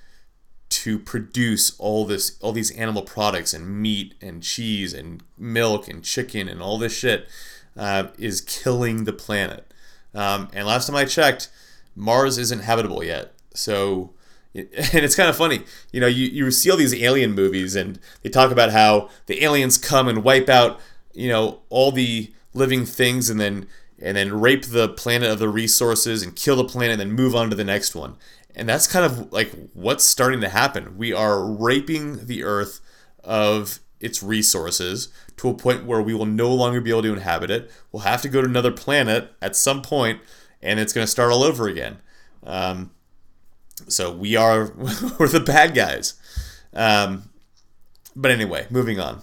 to 0.71 0.99
produce 0.99 1.79
all 1.79 2.07
this 2.07 2.39
all 2.41 2.53
these 2.53 2.71
animal 2.73 3.03
products 3.03 3.53
and 3.53 3.81
meat 3.81 4.15
and 4.23 4.43
cheese 4.43 4.95
and 4.95 5.23
milk 5.37 5.87
and 5.87 6.03
chicken 6.03 6.49
and 6.49 6.63
all 6.63 6.79
this 6.79 6.97
shit 6.97 7.29
uh, 7.77 8.09
is 8.19 8.41
killing 8.41 9.05
the 9.05 9.13
planet. 9.13 9.72
Um, 10.15 10.49
and 10.53 10.67
last 10.67 10.87
time 10.87 10.97
I 10.97 11.05
checked, 11.05 11.49
Mars 11.95 12.39
isn't 12.39 12.61
habitable 12.61 13.03
yet. 13.03 13.35
So, 13.55 14.13
and 14.55 14.69
it's 14.73 15.17
kind 15.17 15.29
of 15.29 15.37
funny, 15.37 15.63
you 15.93 16.01
know, 16.01 16.07
you, 16.07 16.27
you 16.27 16.51
see 16.51 16.71
all 16.71 16.77
these 16.77 16.95
alien 16.95 17.33
movies 17.33 17.75
and 17.75 17.99
they 18.23 18.31
talk 18.31 18.51
about 18.51 18.71
how 18.71 19.09
the 19.27 19.43
aliens 19.45 19.79
come 19.79 20.09
and 20.09 20.25
wipe 20.25 20.49
out, 20.49 20.81
you 21.13 21.29
know, 21.29 21.61
all 21.69 21.93
the 21.93 22.33
living 22.55 22.85
things 22.85 23.31
and 23.31 23.41
then 23.41 23.67
and 23.99 24.17
then 24.17 24.41
rape 24.41 24.65
the 24.67 24.89
planet 24.89 25.31
of 25.31 25.39
the 25.39 25.49
resources 25.49 26.23
and 26.23 26.35
kill 26.35 26.57
the 26.57 26.65
planet 26.65 26.99
and 26.99 27.01
then 27.01 27.13
move 27.13 27.37
on 27.37 27.49
to 27.49 27.57
the 27.57 27.65
next 27.65 27.95
one. 27.95 28.17
And 28.55 28.69
that's 28.69 28.89
kind 28.89 29.07
of 29.07 29.33
like 29.33 29.53
what's 29.75 30.05
starting 30.05 30.41
to 30.41 30.49
happen. 30.49 30.99
We 30.99 31.13
are 31.13 31.45
raping 31.45 32.27
the 32.27 32.43
earth 32.43 32.81
of 33.23 33.79
its 34.03 34.23
resources 34.23 35.09
to 35.39 35.49
a 35.49 35.55
point 35.55 35.87
where 35.87 36.03
we 36.03 36.13
will 36.13 36.27
no 36.27 36.53
longer 36.53 36.81
be 36.81 36.91
able 36.91 37.03
to 37.03 37.13
inhabit 37.13 37.51
it. 37.51 37.71
We'll 37.91 38.03
have 38.03 38.21
to 38.23 38.29
go 38.29 38.43
to 38.43 38.49
another 38.49 38.73
planet 38.73 39.33
at 39.41 39.57
some 39.57 39.81
point, 39.81 40.21
and 40.61 40.79
it's 40.79 40.93
going 40.93 41.05
to 41.05 41.11
start 41.11 41.33
all 41.33 41.43
over 41.43 41.69
again. 41.69 41.99
Um, 42.45 42.91
so 43.89 44.13
we 44.13 44.37
are 44.37 44.73
we're 45.19 45.29
the 45.29 45.43
bad 45.45 45.75
guys. 45.75 46.15
Um, 46.75 47.31
but 48.15 48.31
anyway, 48.31 48.67
moving 48.69 49.01
on. 49.01 49.23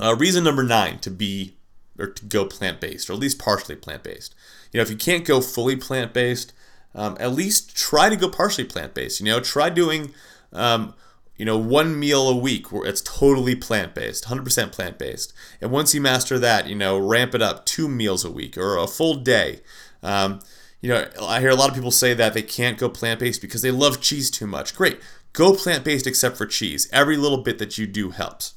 Uh, 0.00 0.14
reason 0.14 0.44
number 0.44 0.62
nine 0.62 0.98
to 1.00 1.10
be 1.10 1.56
or 1.98 2.08
to 2.08 2.24
go 2.26 2.44
plant 2.44 2.80
based, 2.80 3.10
or 3.10 3.14
at 3.14 3.18
least 3.18 3.38
partially 3.38 3.74
plant 3.74 4.02
based. 4.02 4.34
You 4.72 4.78
know, 4.78 4.82
if 4.82 4.90
you 4.90 4.96
can't 4.96 5.24
go 5.24 5.40
fully 5.40 5.76
plant 5.76 6.12
based, 6.12 6.52
um, 6.94 7.16
at 7.18 7.32
least 7.32 7.76
try 7.76 8.08
to 8.08 8.16
go 8.16 8.28
partially 8.28 8.64
plant 8.64 8.94
based. 8.94 9.20
You 9.20 9.26
know, 9.26 9.40
try 9.40 9.68
doing, 9.68 10.12
um, 10.52 10.94
you 11.38 11.44
know, 11.44 11.56
one 11.56 11.98
meal 11.98 12.28
a 12.28 12.36
week 12.36 12.72
where 12.72 12.84
it's 12.84 13.00
totally 13.00 13.54
plant 13.54 13.94
based, 13.94 14.24
100% 14.24 14.72
plant 14.72 14.98
based. 14.98 15.32
And 15.60 15.70
once 15.70 15.94
you 15.94 16.00
master 16.00 16.38
that, 16.40 16.66
you 16.66 16.74
know, 16.74 16.98
ramp 16.98 17.34
it 17.34 17.40
up 17.40 17.64
two 17.64 17.88
meals 17.88 18.24
a 18.24 18.30
week 18.30 18.58
or 18.58 18.76
a 18.76 18.88
full 18.88 19.14
day. 19.14 19.60
Um, 20.02 20.40
you 20.80 20.88
know, 20.88 21.06
I 21.22 21.40
hear 21.40 21.50
a 21.50 21.54
lot 21.54 21.68
of 21.68 21.76
people 21.76 21.92
say 21.92 22.12
that 22.14 22.34
they 22.34 22.42
can't 22.42 22.76
go 22.76 22.88
plant 22.88 23.20
based 23.20 23.40
because 23.40 23.62
they 23.62 23.70
love 23.70 24.00
cheese 24.00 24.30
too 24.30 24.46
much. 24.48 24.74
Great. 24.74 25.00
Go 25.32 25.54
plant 25.54 25.84
based 25.84 26.06
except 26.08 26.36
for 26.36 26.46
cheese. 26.46 26.88
Every 26.92 27.16
little 27.16 27.38
bit 27.38 27.58
that 27.58 27.78
you 27.78 27.86
do 27.86 28.10
helps. 28.10 28.54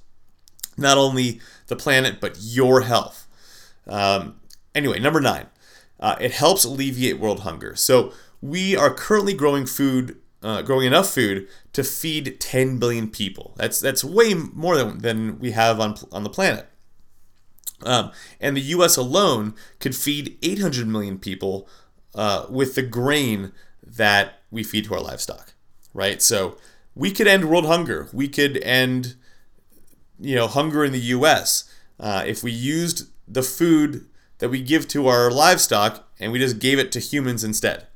Not 0.75 0.97
only 0.97 1.39
the 1.67 1.75
planet, 1.75 2.19
but 2.19 2.37
your 2.39 2.81
health. 2.81 3.27
Um, 3.87 4.39
anyway, 4.73 4.99
number 4.99 5.21
nine, 5.21 5.47
uh, 5.99 6.15
it 6.19 6.31
helps 6.31 6.63
alleviate 6.63 7.19
world 7.19 7.41
hunger. 7.41 7.75
So 7.75 8.13
we 8.41 8.75
are 8.75 8.93
currently 8.93 9.33
growing 9.33 9.65
food, 9.65 10.17
uh, 10.43 10.61
growing 10.61 10.87
enough 10.87 11.09
food 11.09 11.47
to 11.73 11.83
feed 11.83 12.39
10 12.39 12.77
billion 12.77 13.09
people. 13.09 13.53
That's 13.57 13.79
that's 13.79 14.03
way 14.03 14.33
more 14.33 14.75
than, 14.77 14.99
than 14.99 15.39
we 15.39 15.51
have 15.51 15.79
on 15.79 15.95
on 16.11 16.23
the 16.23 16.29
planet. 16.29 16.67
Um, 17.83 18.11
and 18.39 18.55
the 18.55 18.61
U.S. 18.61 18.95
alone 18.95 19.55
could 19.79 19.95
feed 19.95 20.37
800 20.43 20.87
million 20.87 21.17
people 21.17 21.67
uh, 22.13 22.45
with 22.49 22.75
the 22.75 22.83
grain 22.83 23.51
that 23.83 24.41
we 24.51 24.63
feed 24.63 24.85
to 24.85 24.93
our 24.93 25.01
livestock, 25.01 25.53
right? 25.93 26.21
So 26.21 26.57
we 26.93 27.11
could 27.11 27.27
end 27.27 27.49
world 27.49 27.65
hunger. 27.65 28.07
We 28.13 28.27
could 28.27 28.57
end, 28.63 29.15
you 30.19 30.35
know, 30.35 30.47
hunger 30.47 30.85
in 30.85 30.91
the 30.91 30.99
U.S. 30.99 31.73
Uh, 31.99 32.23
if 32.25 32.43
we 32.43 32.51
used 32.51 33.09
the 33.27 33.43
food 33.43 34.05
that 34.39 34.49
we 34.49 34.61
give 34.61 34.87
to 34.89 35.07
our 35.07 35.31
livestock 35.31 36.07
and 36.19 36.31
we 36.31 36.39
just 36.39 36.59
gave 36.59 36.79
it 36.79 36.91
to 36.91 36.99
humans 36.99 37.43
instead. 37.43 37.87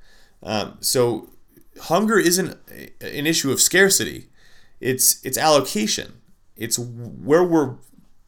Um, 0.41 0.77
so 0.79 1.29
hunger 1.81 2.17
isn't 2.17 2.57
an 3.01 3.27
issue 3.27 3.51
of 3.51 3.61
scarcity; 3.61 4.27
it's 4.79 5.23
it's 5.25 5.37
allocation. 5.37 6.21
It's 6.55 6.77
where 6.79 7.43
we're 7.43 7.75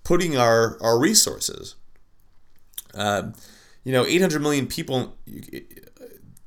putting 0.03 0.37
our 0.37 0.77
our 0.81 0.99
resources. 0.99 1.75
Um, 2.93 3.33
you 3.83 3.91
know, 3.93 4.05
800 4.05 4.41
million 4.41 4.67
people 4.67 5.17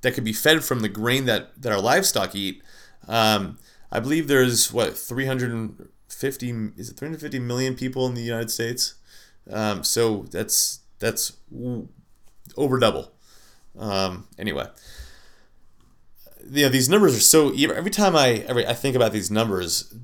that 0.01 0.15
could 0.15 0.25
be 0.25 0.33
fed 0.33 0.65
from 0.65 0.81
the 0.81 0.89
grain 0.89 1.27
that 1.27 1.61
that 1.61 1.73
our 1.73 1.81
livestock 1.81 2.35
eat. 2.35 2.63
Um, 3.09 3.59
I 3.93 4.01
believe 4.01 4.29
there's 4.29 4.73
what 4.73 4.97
350 4.97 6.71
is 6.77 6.91
it 6.91 6.97
350 6.97 7.39
million 7.39 7.75
people 7.75 8.07
in 8.07 8.15
the 8.15 8.23
United 8.23 8.51
States. 8.51 8.95
Um, 9.51 9.85
so 9.85 10.27
that's 10.31 10.81
that's 10.99 11.33
over 12.57 12.79
double. 12.79 13.13
Um, 13.79 14.29
anyway, 14.39 14.67
you 16.51 16.65
know 16.65 16.69
these 16.69 16.89
numbers 16.89 17.17
are 17.17 17.21
so 17.21 17.53
every 17.55 17.91
time 17.91 18.17
I 18.17 18.45
every 18.47 18.67
I 18.67 18.75
think 18.75 18.97
about 18.97 19.13
these 19.13 19.31
numbers, 19.31 19.95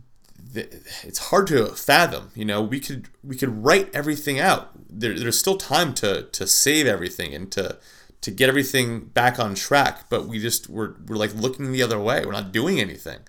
it's 0.55 1.19
hard 1.31 1.47
to 1.49 1.67
fathom. 1.69 2.31
You 2.35 2.45
know, 2.45 2.63
we 2.63 2.81
could 2.81 3.09
we 3.23 3.37
could 3.37 3.65
write 3.65 3.95
everything 3.95 4.39
out. 4.41 4.71
There, 4.89 5.19
there's 5.19 5.39
still 5.39 5.57
time 5.57 5.95
to 5.95 6.23
to 6.25 6.47
save 6.47 6.87
everything 6.87 7.35
and 7.35 7.51
to 7.53 7.79
to 8.23 8.31
get 8.31 8.49
everything 8.49 9.07
back 9.07 9.39
on 9.39 9.55
track, 9.55 10.09
but 10.09 10.27
we 10.27 10.39
just 10.39 10.69
we're 10.69 10.95
we're 11.07 11.17
like 11.17 11.35
looking 11.35 11.73
the 11.73 11.83
other 11.83 12.01
way. 12.01 12.25
We're 12.25 12.33
not 12.33 12.53
doing 12.53 12.81
anything, 12.81 13.21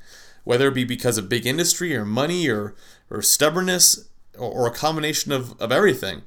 whether 0.43 0.67
it 0.67 0.73
be 0.73 0.83
because 0.85 1.17
of 1.17 1.29
big 1.29 1.45
industry 1.45 1.95
or 1.95 2.05
money 2.05 2.47
or 2.49 2.75
or 3.09 3.21
stubbornness 3.21 4.09
or, 4.37 4.51
or 4.51 4.67
a 4.67 4.71
combination 4.71 5.31
of 5.31 5.59
of 5.61 5.71
everything. 5.71 6.23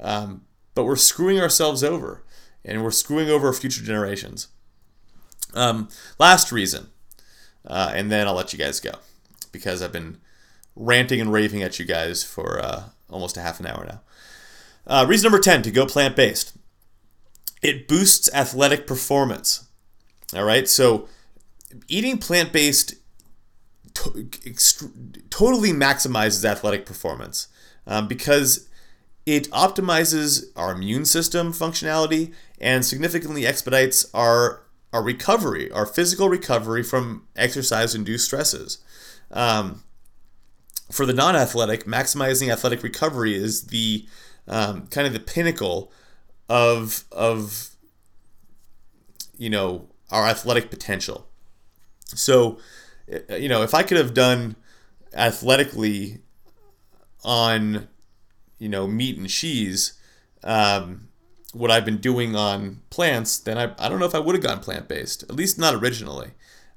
Um, 0.00 0.42
but 0.74 0.84
we're 0.84 0.96
screwing 0.96 1.40
ourselves 1.40 1.84
over. 1.84 2.22
and 2.64 2.82
we're 2.82 2.90
screwing 2.90 3.28
over 3.30 3.52
future 3.52 3.82
generations. 3.84 4.48
Um, 5.54 5.88
last 6.18 6.52
reason, 6.52 6.88
uh, 7.66 7.92
and 7.94 8.10
then 8.10 8.26
I'll 8.26 8.34
let 8.34 8.52
you 8.52 8.58
guys 8.58 8.80
go 8.80 8.92
because 9.52 9.82
I've 9.82 9.92
been 9.92 10.18
ranting 10.76 11.20
and 11.20 11.32
raving 11.32 11.62
at 11.62 11.78
you 11.78 11.84
guys 11.84 12.24
for 12.24 12.60
uh, 12.60 12.84
almost 13.08 13.36
a 13.36 13.40
half 13.40 13.60
an 13.60 13.66
hour 13.66 13.84
now. 13.84 14.00
Uh, 14.86 15.06
reason 15.08 15.30
number 15.30 15.42
10 15.42 15.62
to 15.62 15.70
go 15.70 15.86
plant 15.86 16.16
based 16.16 16.56
it 17.64 17.88
boosts 17.88 18.28
athletic 18.34 18.86
performance. 18.86 19.66
All 20.34 20.44
right, 20.44 20.68
so 20.68 21.08
eating 21.88 22.18
plant 22.18 22.52
based 22.52 22.94
to- 23.94 24.28
totally 25.30 25.70
maximizes 25.70 26.44
athletic 26.44 26.84
performance 26.84 27.48
um, 27.86 28.06
because 28.06 28.68
it 29.24 29.50
optimizes 29.50 30.44
our 30.54 30.72
immune 30.72 31.06
system 31.06 31.52
functionality 31.52 32.34
and 32.60 32.84
significantly 32.84 33.46
expedites 33.46 34.06
our 34.12 34.63
our 34.94 35.02
recovery, 35.02 35.68
our 35.72 35.86
physical 35.86 36.28
recovery 36.28 36.84
from 36.84 37.26
exercise-induced 37.34 38.24
stresses. 38.24 38.78
Um, 39.32 39.82
for 40.92 41.04
the 41.04 41.12
non-athletic, 41.12 41.84
maximizing 41.84 42.52
athletic 42.52 42.84
recovery 42.84 43.34
is 43.34 43.64
the 43.64 44.06
um, 44.46 44.86
kind 44.86 45.04
of 45.04 45.12
the 45.12 45.18
pinnacle 45.18 45.92
of 46.48 47.04
of 47.10 47.70
you 49.36 49.50
know 49.50 49.88
our 50.12 50.26
athletic 50.26 50.70
potential. 50.70 51.26
So, 52.06 52.58
you 53.30 53.48
know, 53.48 53.62
if 53.62 53.74
I 53.74 53.82
could 53.82 53.96
have 53.96 54.14
done 54.14 54.54
athletically 55.12 56.20
on 57.24 57.88
you 58.60 58.68
know 58.68 58.86
meat 58.86 59.18
and 59.18 59.28
cheese 59.28 59.94
um, 60.44 61.08
what 61.54 61.70
I've 61.70 61.84
been 61.84 61.98
doing 61.98 62.36
on 62.36 62.80
plants, 62.90 63.38
then 63.38 63.58
I, 63.58 63.72
I 63.78 63.88
don't 63.88 63.98
know 63.98 64.06
if 64.06 64.14
I 64.14 64.18
would 64.18 64.34
have 64.34 64.44
gone 64.44 64.60
plant 64.60 64.88
based, 64.88 65.22
at 65.24 65.34
least 65.34 65.58
not 65.58 65.74
originally. 65.74 66.32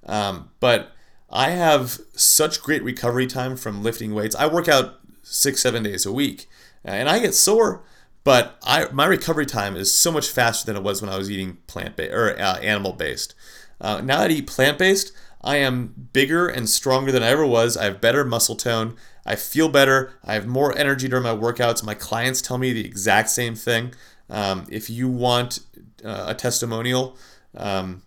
Um, 0.06 0.52
but 0.60 0.92
I 1.30 1.50
have 1.52 2.00
such 2.13 2.62
great 2.62 2.84
recovery 2.84 3.28
time 3.28 3.58
from 3.58 3.84
lifting 3.84 4.13
weights. 4.13 4.36
I 4.36 4.48
work 4.48 4.68
out 4.68 5.00
six, 5.24 5.62
seven 5.62 5.84
days 5.84 6.06
a 6.06 6.12
week, 6.12 6.48
and 6.84 7.10
I 7.10 7.20
get 7.20 7.34
sore, 7.34 7.84
but 8.24 8.58
I 8.63 8.86
my 8.92 9.06
recovery 9.06 9.46
time 9.46 9.76
is 9.76 9.94
so 9.94 10.12
much 10.12 10.30
faster 10.30 10.66
than 10.66 10.78
it 10.78 10.84
was 10.84 11.02
when 11.02 11.12
I 11.12 11.18
was 11.18 11.30
eating 11.30 11.58
plant 11.68 11.96
based 11.96 12.13
or 12.13 12.40
uh, 12.40 12.58
animal 12.60 12.94
based. 12.94 13.36
Uh, 13.80 14.02
now 14.02 14.20
that 14.20 14.32
I 14.32 14.36
eat 14.36 14.48
plant 14.48 14.78
based, 14.78 15.12
I 15.42 15.58
am 15.58 16.10
bigger 16.13 16.48
and 16.48 16.70
stronger 16.70 17.12
than 17.12 17.24
I 17.24 17.28
ever 17.28 17.46
was. 17.46 17.78
I 17.78 17.86
have 17.86 18.02
better 18.02 18.24
muscle 18.24 18.56
tone. 18.56 18.96
I 19.26 19.36
feel 19.36 19.70
better. 19.70 20.13
I 20.24 20.34
have 20.34 20.48
more 20.48 20.76
energy 20.78 21.08
during 21.08 21.24
my 21.24 21.36
workouts. 21.36 21.84
My 21.84 21.94
clients 21.94 22.42
tell 22.42 22.58
me 22.58 22.74
the 22.74 22.86
exact 22.86 23.30
same 23.30 23.56
thing. 23.56 23.94
Um, 24.30 24.66
if 24.70 24.90
you 24.90 25.08
want 25.08 25.60
uh, 26.04 26.26
a 26.28 26.36
testimonial, 26.36 27.18
um, 27.56 28.04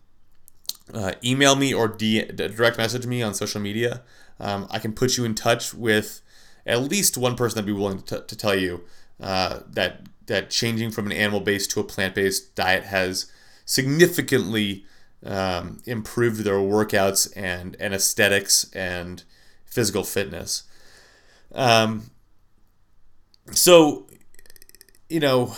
uh, 0.93 1.13
email 1.25 1.57
me 1.57 1.73
or 1.73 1.89
D- 1.89 2.25
direct 2.25 2.79
message 2.79 3.07
me 3.07 3.23
on 3.23 3.35
social 3.35 3.61
media. 3.61 4.03
Um, 4.39 4.67
I 4.71 4.79
can 4.79 4.93
put 4.93 5.17
you 5.17 5.25
in 5.25 5.35
touch 5.35 5.75
with 5.75 6.21
at 6.67 6.83
least 6.83 7.17
one 7.17 7.37
person 7.37 7.57
that'd 7.57 7.67
be 7.67 7.73
willing 7.73 8.03
to, 8.03 8.21
to 8.21 8.37
tell 8.37 8.55
you 8.55 8.83
uh, 9.21 9.61
that 9.69 10.03
that 10.27 10.49
changing 10.49 10.91
from 10.91 11.07
an 11.07 11.13
animal 11.13 11.41
based 11.41 11.71
to 11.73 11.81
a 11.81 11.85
plant 11.85 12.15
based 12.15 12.55
diet 12.55 12.85
has 12.85 13.31
significantly 13.65 14.85
um, 15.25 15.81
improved 15.87 16.45
their 16.45 16.55
workouts 16.55 17.31
and, 17.37 17.77
and 17.81 17.93
aesthetics 17.93 18.71
and 18.73 19.25
physical 19.65 20.05
fitness. 20.05 20.65
Um, 21.53 22.11
so, 23.53 24.07
you 25.09 25.21
know, 25.21 25.55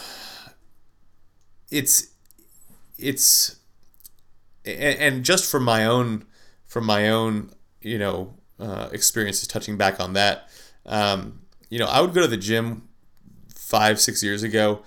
it's 1.72 2.08
it's 2.98 3.56
and 4.64 5.24
just 5.24 5.50
from 5.50 5.64
my 5.64 5.84
own 5.86 6.24
from 6.66 6.84
my 6.84 7.08
own 7.08 7.50
you 7.80 7.98
know 7.98 8.34
uh, 8.60 8.88
experiences 8.92 9.48
touching 9.48 9.76
back 9.76 9.98
on 9.98 10.12
that 10.12 10.48
um, 10.86 11.40
you 11.70 11.78
know 11.78 11.86
i 11.86 12.00
would 12.00 12.12
go 12.12 12.20
to 12.20 12.28
the 12.28 12.36
gym 12.36 12.86
five 13.54 13.98
six 13.98 14.22
years 14.22 14.42
ago 14.42 14.82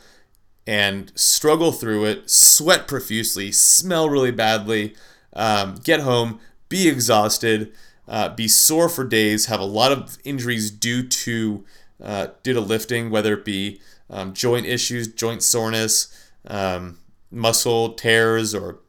and 0.68 1.12
struggle 1.16 1.72
through 1.72 2.06
it 2.06 2.30
sweat 2.30 2.88
profusely 2.88 3.52
smell 3.52 4.08
really 4.08 4.32
badly 4.32 4.96
um, 5.34 5.76
get 5.84 6.02
home 6.02 6.40
be 6.70 6.88
exhausted 6.88 7.74
uh, 8.08 8.30
be 8.30 8.48
sore 8.48 8.88
for 8.88 9.04
days 9.04 9.48
have 9.48 9.60
a 9.60 9.66
lot 9.66 9.92
of 9.92 10.20
injuries 10.24 10.70
due 10.70 11.06
to 11.06 11.66
uh, 12.02 12.28
due 12.44 12.54
to 12.54 12.62
lifting 12.62 13.10
whether 13.10 13.34
it 13.34 13.44
be 13.44 13.82
um, 14.10 14.34
joint 14.34 14.68
issues 14.68 15.08
joint 15.08 15.42
soreness 15.42 16.25
um, 16.48 17.00
muscle 17.32 17.94
tears 17.94 18.54
or 18.54 18.80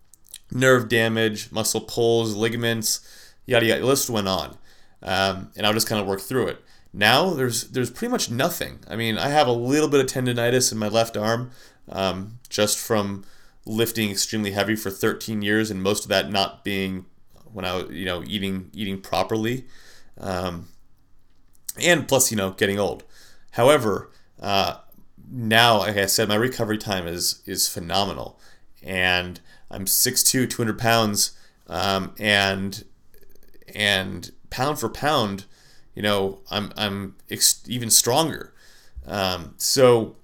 nerve 0.50 0.88
damage, 0.88 1.50
muscle 1.50 1.80
pulls, 1.80 2.34
ligaments, 2.34 3.00
yada 3.46 3.66
yada. 3.66 3.80
The 3.80 3.86
list 3.86 4.10
went 4.10 4.28
on, 4.28 4.56
um, 5.02 5.50
and 5.56 5.66
I'll 5.66 5.72
just 5.72 5.88
kind 5.88 6.00
of 6.00 6.06
work 6.06 6.20
through 6.20 6.48
it. 6.48 6.62
Now 6.92 7.34
there's 7.34 7.64
there's 7.68 7.90
pretty 7.90 8.10
much 8.10 8.30
nothing. 8.30 8.80
I 8.88 8.96
mean, 8.96 9.18
I 9.18 9.28
have 9.28 9.46
a 9.46 9.52
little 9.52 9.88
bit 9.88 10.00
of 10.00 10.06
tendonitis 10.06 10.72
in 10.72 10.78
my 10.78 10.88
left 10.88 11.16
arm, 11.16 11.50
um, 11.88 12.38
just 12.48 12.78
from 12.78 13.24
lifting 13.66 14.10
extremely 14.10 14.52
heavy 14.52 14.76
for 14.76 14.90
13 14.90 15.42
years, 15.42 15.70
and 15.70 15.82
most 15.82 16.04
of 16.04 16.08
that 16.08 16.30
not 16.30 16.64
being 16.64 17.04
when 17.52 17.64
I 17.64 17.74
was 17.76 17.90
you 17.90 18.04
know 18.04 18.22
eating 18.24 18.70
eating 18.72 19.00
properly, 19.00 19.66
um, 20.18 20.68
and 21.80 22.06
plus 22.06 22.30
you 22.30 22.36
know 22.36 22.50
getting 22.50 22.78
old. 22.78 23.04
However, 23.52 24.10
uh, 24.40 24.76
now, 25.30 25.78
like 25.78 25.96
I 25.96 26.06
said, 26.06 26.28
my 26.28 26.36
recovery 26.36 26.78
time 26.78 27.06
is 27.06 27.42
is 27.46 27.68
phenomenal, 27.68 28.38
and 28.82 29.40
I'm 29.70 29.86
6'2", 29.86 30.48
200 30.48 30.78
pounds, 30.78 31.32
um, 31.66 32.14
and 32.18 32.84
and 33.74 34.30
pound 34.50 34.78
for 34.78 34.88
pound, 34.88 35.44
you 35.94 36.02
know, 36.02 36.40
I'm 36.50 36.72
I'm 36.76 37.16
ex- 37.30 37.62
even 37.66 37.90
stronger. 37.90 38.52
Um, 39.06 39.54
so, 39.56 40.16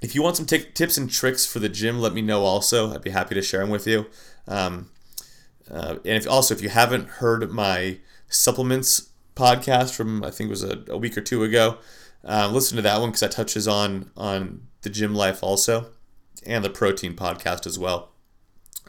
if 0.00 0.14
you 0.14 0.22
want 0.22 0.36
some 0.36 0.46
t- 0.46 0.66
tips 0.74 0.96
and 0.96 1.10
tricks 1.10 1.46
for 1.46 1.58
the 1.58 1.68
gym, 1.68 2.00
let 2.00 2.12
me 2.14 2.22
know. 2.22 2.42
Also, 2.44 2.92
I'd 2.92 3.02
be 3.02 3.10
happy 3.10 3.34
to 3.34 3.42
share 3.42 3.60
them 3.60 3.70
with 3.70 3.86
you. 3.86 4.06
Um, 4.46 4.90
uh, 5.70 5.96
and 6.04 6.16
if 6.16 6.28
also 6.28 6.54
if 6.54 6.62
you 6.62 6.68
haven't 6.68 7.08
heard 7.08 7.50
my 7.50 7.98
supplements 8.28 9.10
podcast 9.36 9.94
from 9.94 10.22
I 10.24 10.30
think 10.30 10.48
it 10.48 10.50
was 10.50 10.64
a, 10.64 10.82
a 10.88 10.96
week 10.96 11.16
or 11.16 11.20
two 11.20 11.44
ago, 11.44 11.78
uh, 12.24 12.48
listen 12.52 12.76
to 12.76 12.82
that 12.82 13.00
one 13.00 13.10
because 13.10 13.20
that 13.20 13.32
touches 13.32 13.66
on 13.66 14.10
on 14.16 14.66
the 14.82 14.90
gym 14.90 15.14
life 15.14 15.42
also, 15.42 15.90
and 16.46 16.64
the 16.64 16.70
protein 16.70 17.14
podcast 17.14 17.66
as 17.66 17.78
well. 17.78 18.10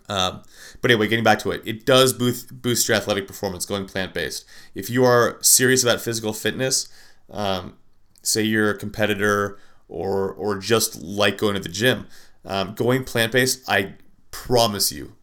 Um, 0.09 0.43
but 0.81 0.91
anyway, 0.91 1.07
getting 1.07 1.23
back 1.23 1.39
to 1.39 1.51
it, 1.51 1.61
it 1.65 1.85
does 1.85 2.13
boost 2.13 2.61
boost 2.61 2.87
your 2.87 2.97
athletic 2.97 3.27
performance 3.27 3.65
going 3.65 3.85
plant 3.85 4.13
based. 4.13 4.45
If 4.75 4.89
you 4.89 5.05
are 5.05 5.37
serious 5.41 5.83
about 5.83 6.01
physical 6.01 6.33
fitness, 6.33 6.87
um, 7.31 7.77
say 8.21 8.43
you're 8.43 8.71
a 8.71 8.77
competitor 8.77 9.57
or 9.87 10.31
or 10.31 10.57
just 10.57 11.01
like 11.01 11.37
going 11.37 11.53
to 11.55 11.59
the 11.59 11.69
gym, 11.69 12.07
um, 12.45 12.73
going 12.75 13.03
plant 13.03 13.31
based, 13.31 13.67
I 13.67 13.95
promise 14.31 14.91
you, 14.91 15.13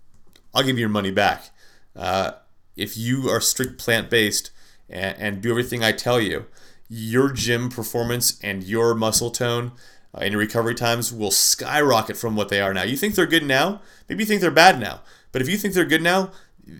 I'll 0.54 0.62
give 0.62 0.76
you 0.76 0.80
your 0.80 0.88
money 0.88 1.10
back. 1.10 1.50
Uh, 1.94 2.32
if 2.76 2.96
you 2.96 3.28
are 3.28 3.40
strict 3.40 3.78
plant 3.78 4.08
based 4.08 4.50
and, 4.88 5.16
and 5.18 5.42
do 5.42 5.50
everything 5.50 5.84
I 5.84 5.92
tell 5.92 6.20
you, 6.20 6.46
your 6.90 7.32
gym 7.32 7.70
performance 7.70 8.38
and 8.42 8.64
your 8.64 8.94
muscle 8.94 9.30
tone 9.30 9.72
uh, 10.12 10.18
and 10.22 10.32
your 10.32 10.40
recovery 10.40 10.74
times 10.74 11.12
will 11.12 11.30
skyrocket 11.30 12.16
from 12.16 12.34
what 12.34 12.48
they 12.48 12.60
are 12.60 12.74
now. 12.74 12.82
You 12.82 12.96
think 12.96 13.14
they're 13.14 13.26
good 13.26 13.46
now? 13.46 13.80
Maybe 14.08 14.24
you 14.24 14.26
think 14.26 14.40
they're 14.40 14.50
bad 14.50 14.80
now. 14.80 15.00
But 15.30 15.40
if 15.40 15.48
you 15.48 15.56
think 15.56 15.72
they're 15.74 15.84
good 15.84 16.02
now, 16.02 16.32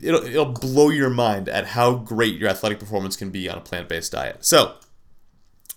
it'll, 0.03 0.25
it'll 0.25 0.47
blow 0.47 0.91
your 0.91 1.11
mind 1.11 1.49
at 1.49 1.69
how 1.69 1.95
great 1.95 2.39
your 2.39 2.49
athletic 2.49 2.81
performance 2.81 3.17
can 3.17 3.31
be 3.31 3.49
on 3.49 3.57
a 3.57 3.61
plant 3.61 3.89
based 3.89 4.13
diet. 4.13 4.45
So, 4.45 4.75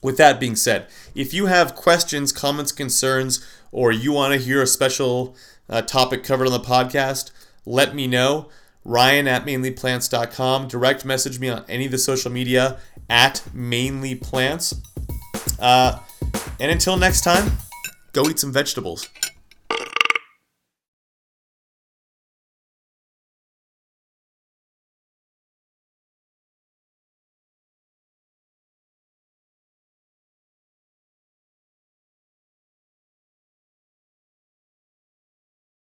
with 0.01 0.17
that 0.17 0.39
being 0.39 0.55
said, 0.55 0.87
if 1.15 1.33
you 1.33 1.45
have 1.45 1.75
questions, 1.75 2.31
comments, 2.31 2.71
concerns, 2.71 3.47
or 3.71 3.91
you 3.91 4.11
want 4.11 4.33
to 4.33 4.39
hear 4.39 4.61
a 4.61 4.67
special 4.67 5.35
uh, 5.69 5.81
topic 5.83 6.23
covered 6.23 6.47
on 6.47 6.53
the 6.53 6.59
podcast, 6.59 7.31
let 7.65 7.95
me 7.95 8.07
know. 8.07 8.49
Ryan 8.85 9.27
at 9.29 9.45
mainlyplants.com. 9.45 10.67
Direct 10.67 11.05
message 11.05 11.39
me 11.39 11.49
on 11.49 11.63
any 11.69 11.85
of 11.85 11.91
the 11.91 11.97
social 11.97 12.31
media 12.31 12.79
at 13.13 13.43
mainlyplants. 13.55 14.75
Uh, 15.59 15.99
and 16.59 16.71
until 16.71 16.97
next 16.97 17.21
time, 17.21 17.51
go 18.11 18.27
eat 18.27 18.39
some 18.39 18.51
vegetables. 18.51 19.07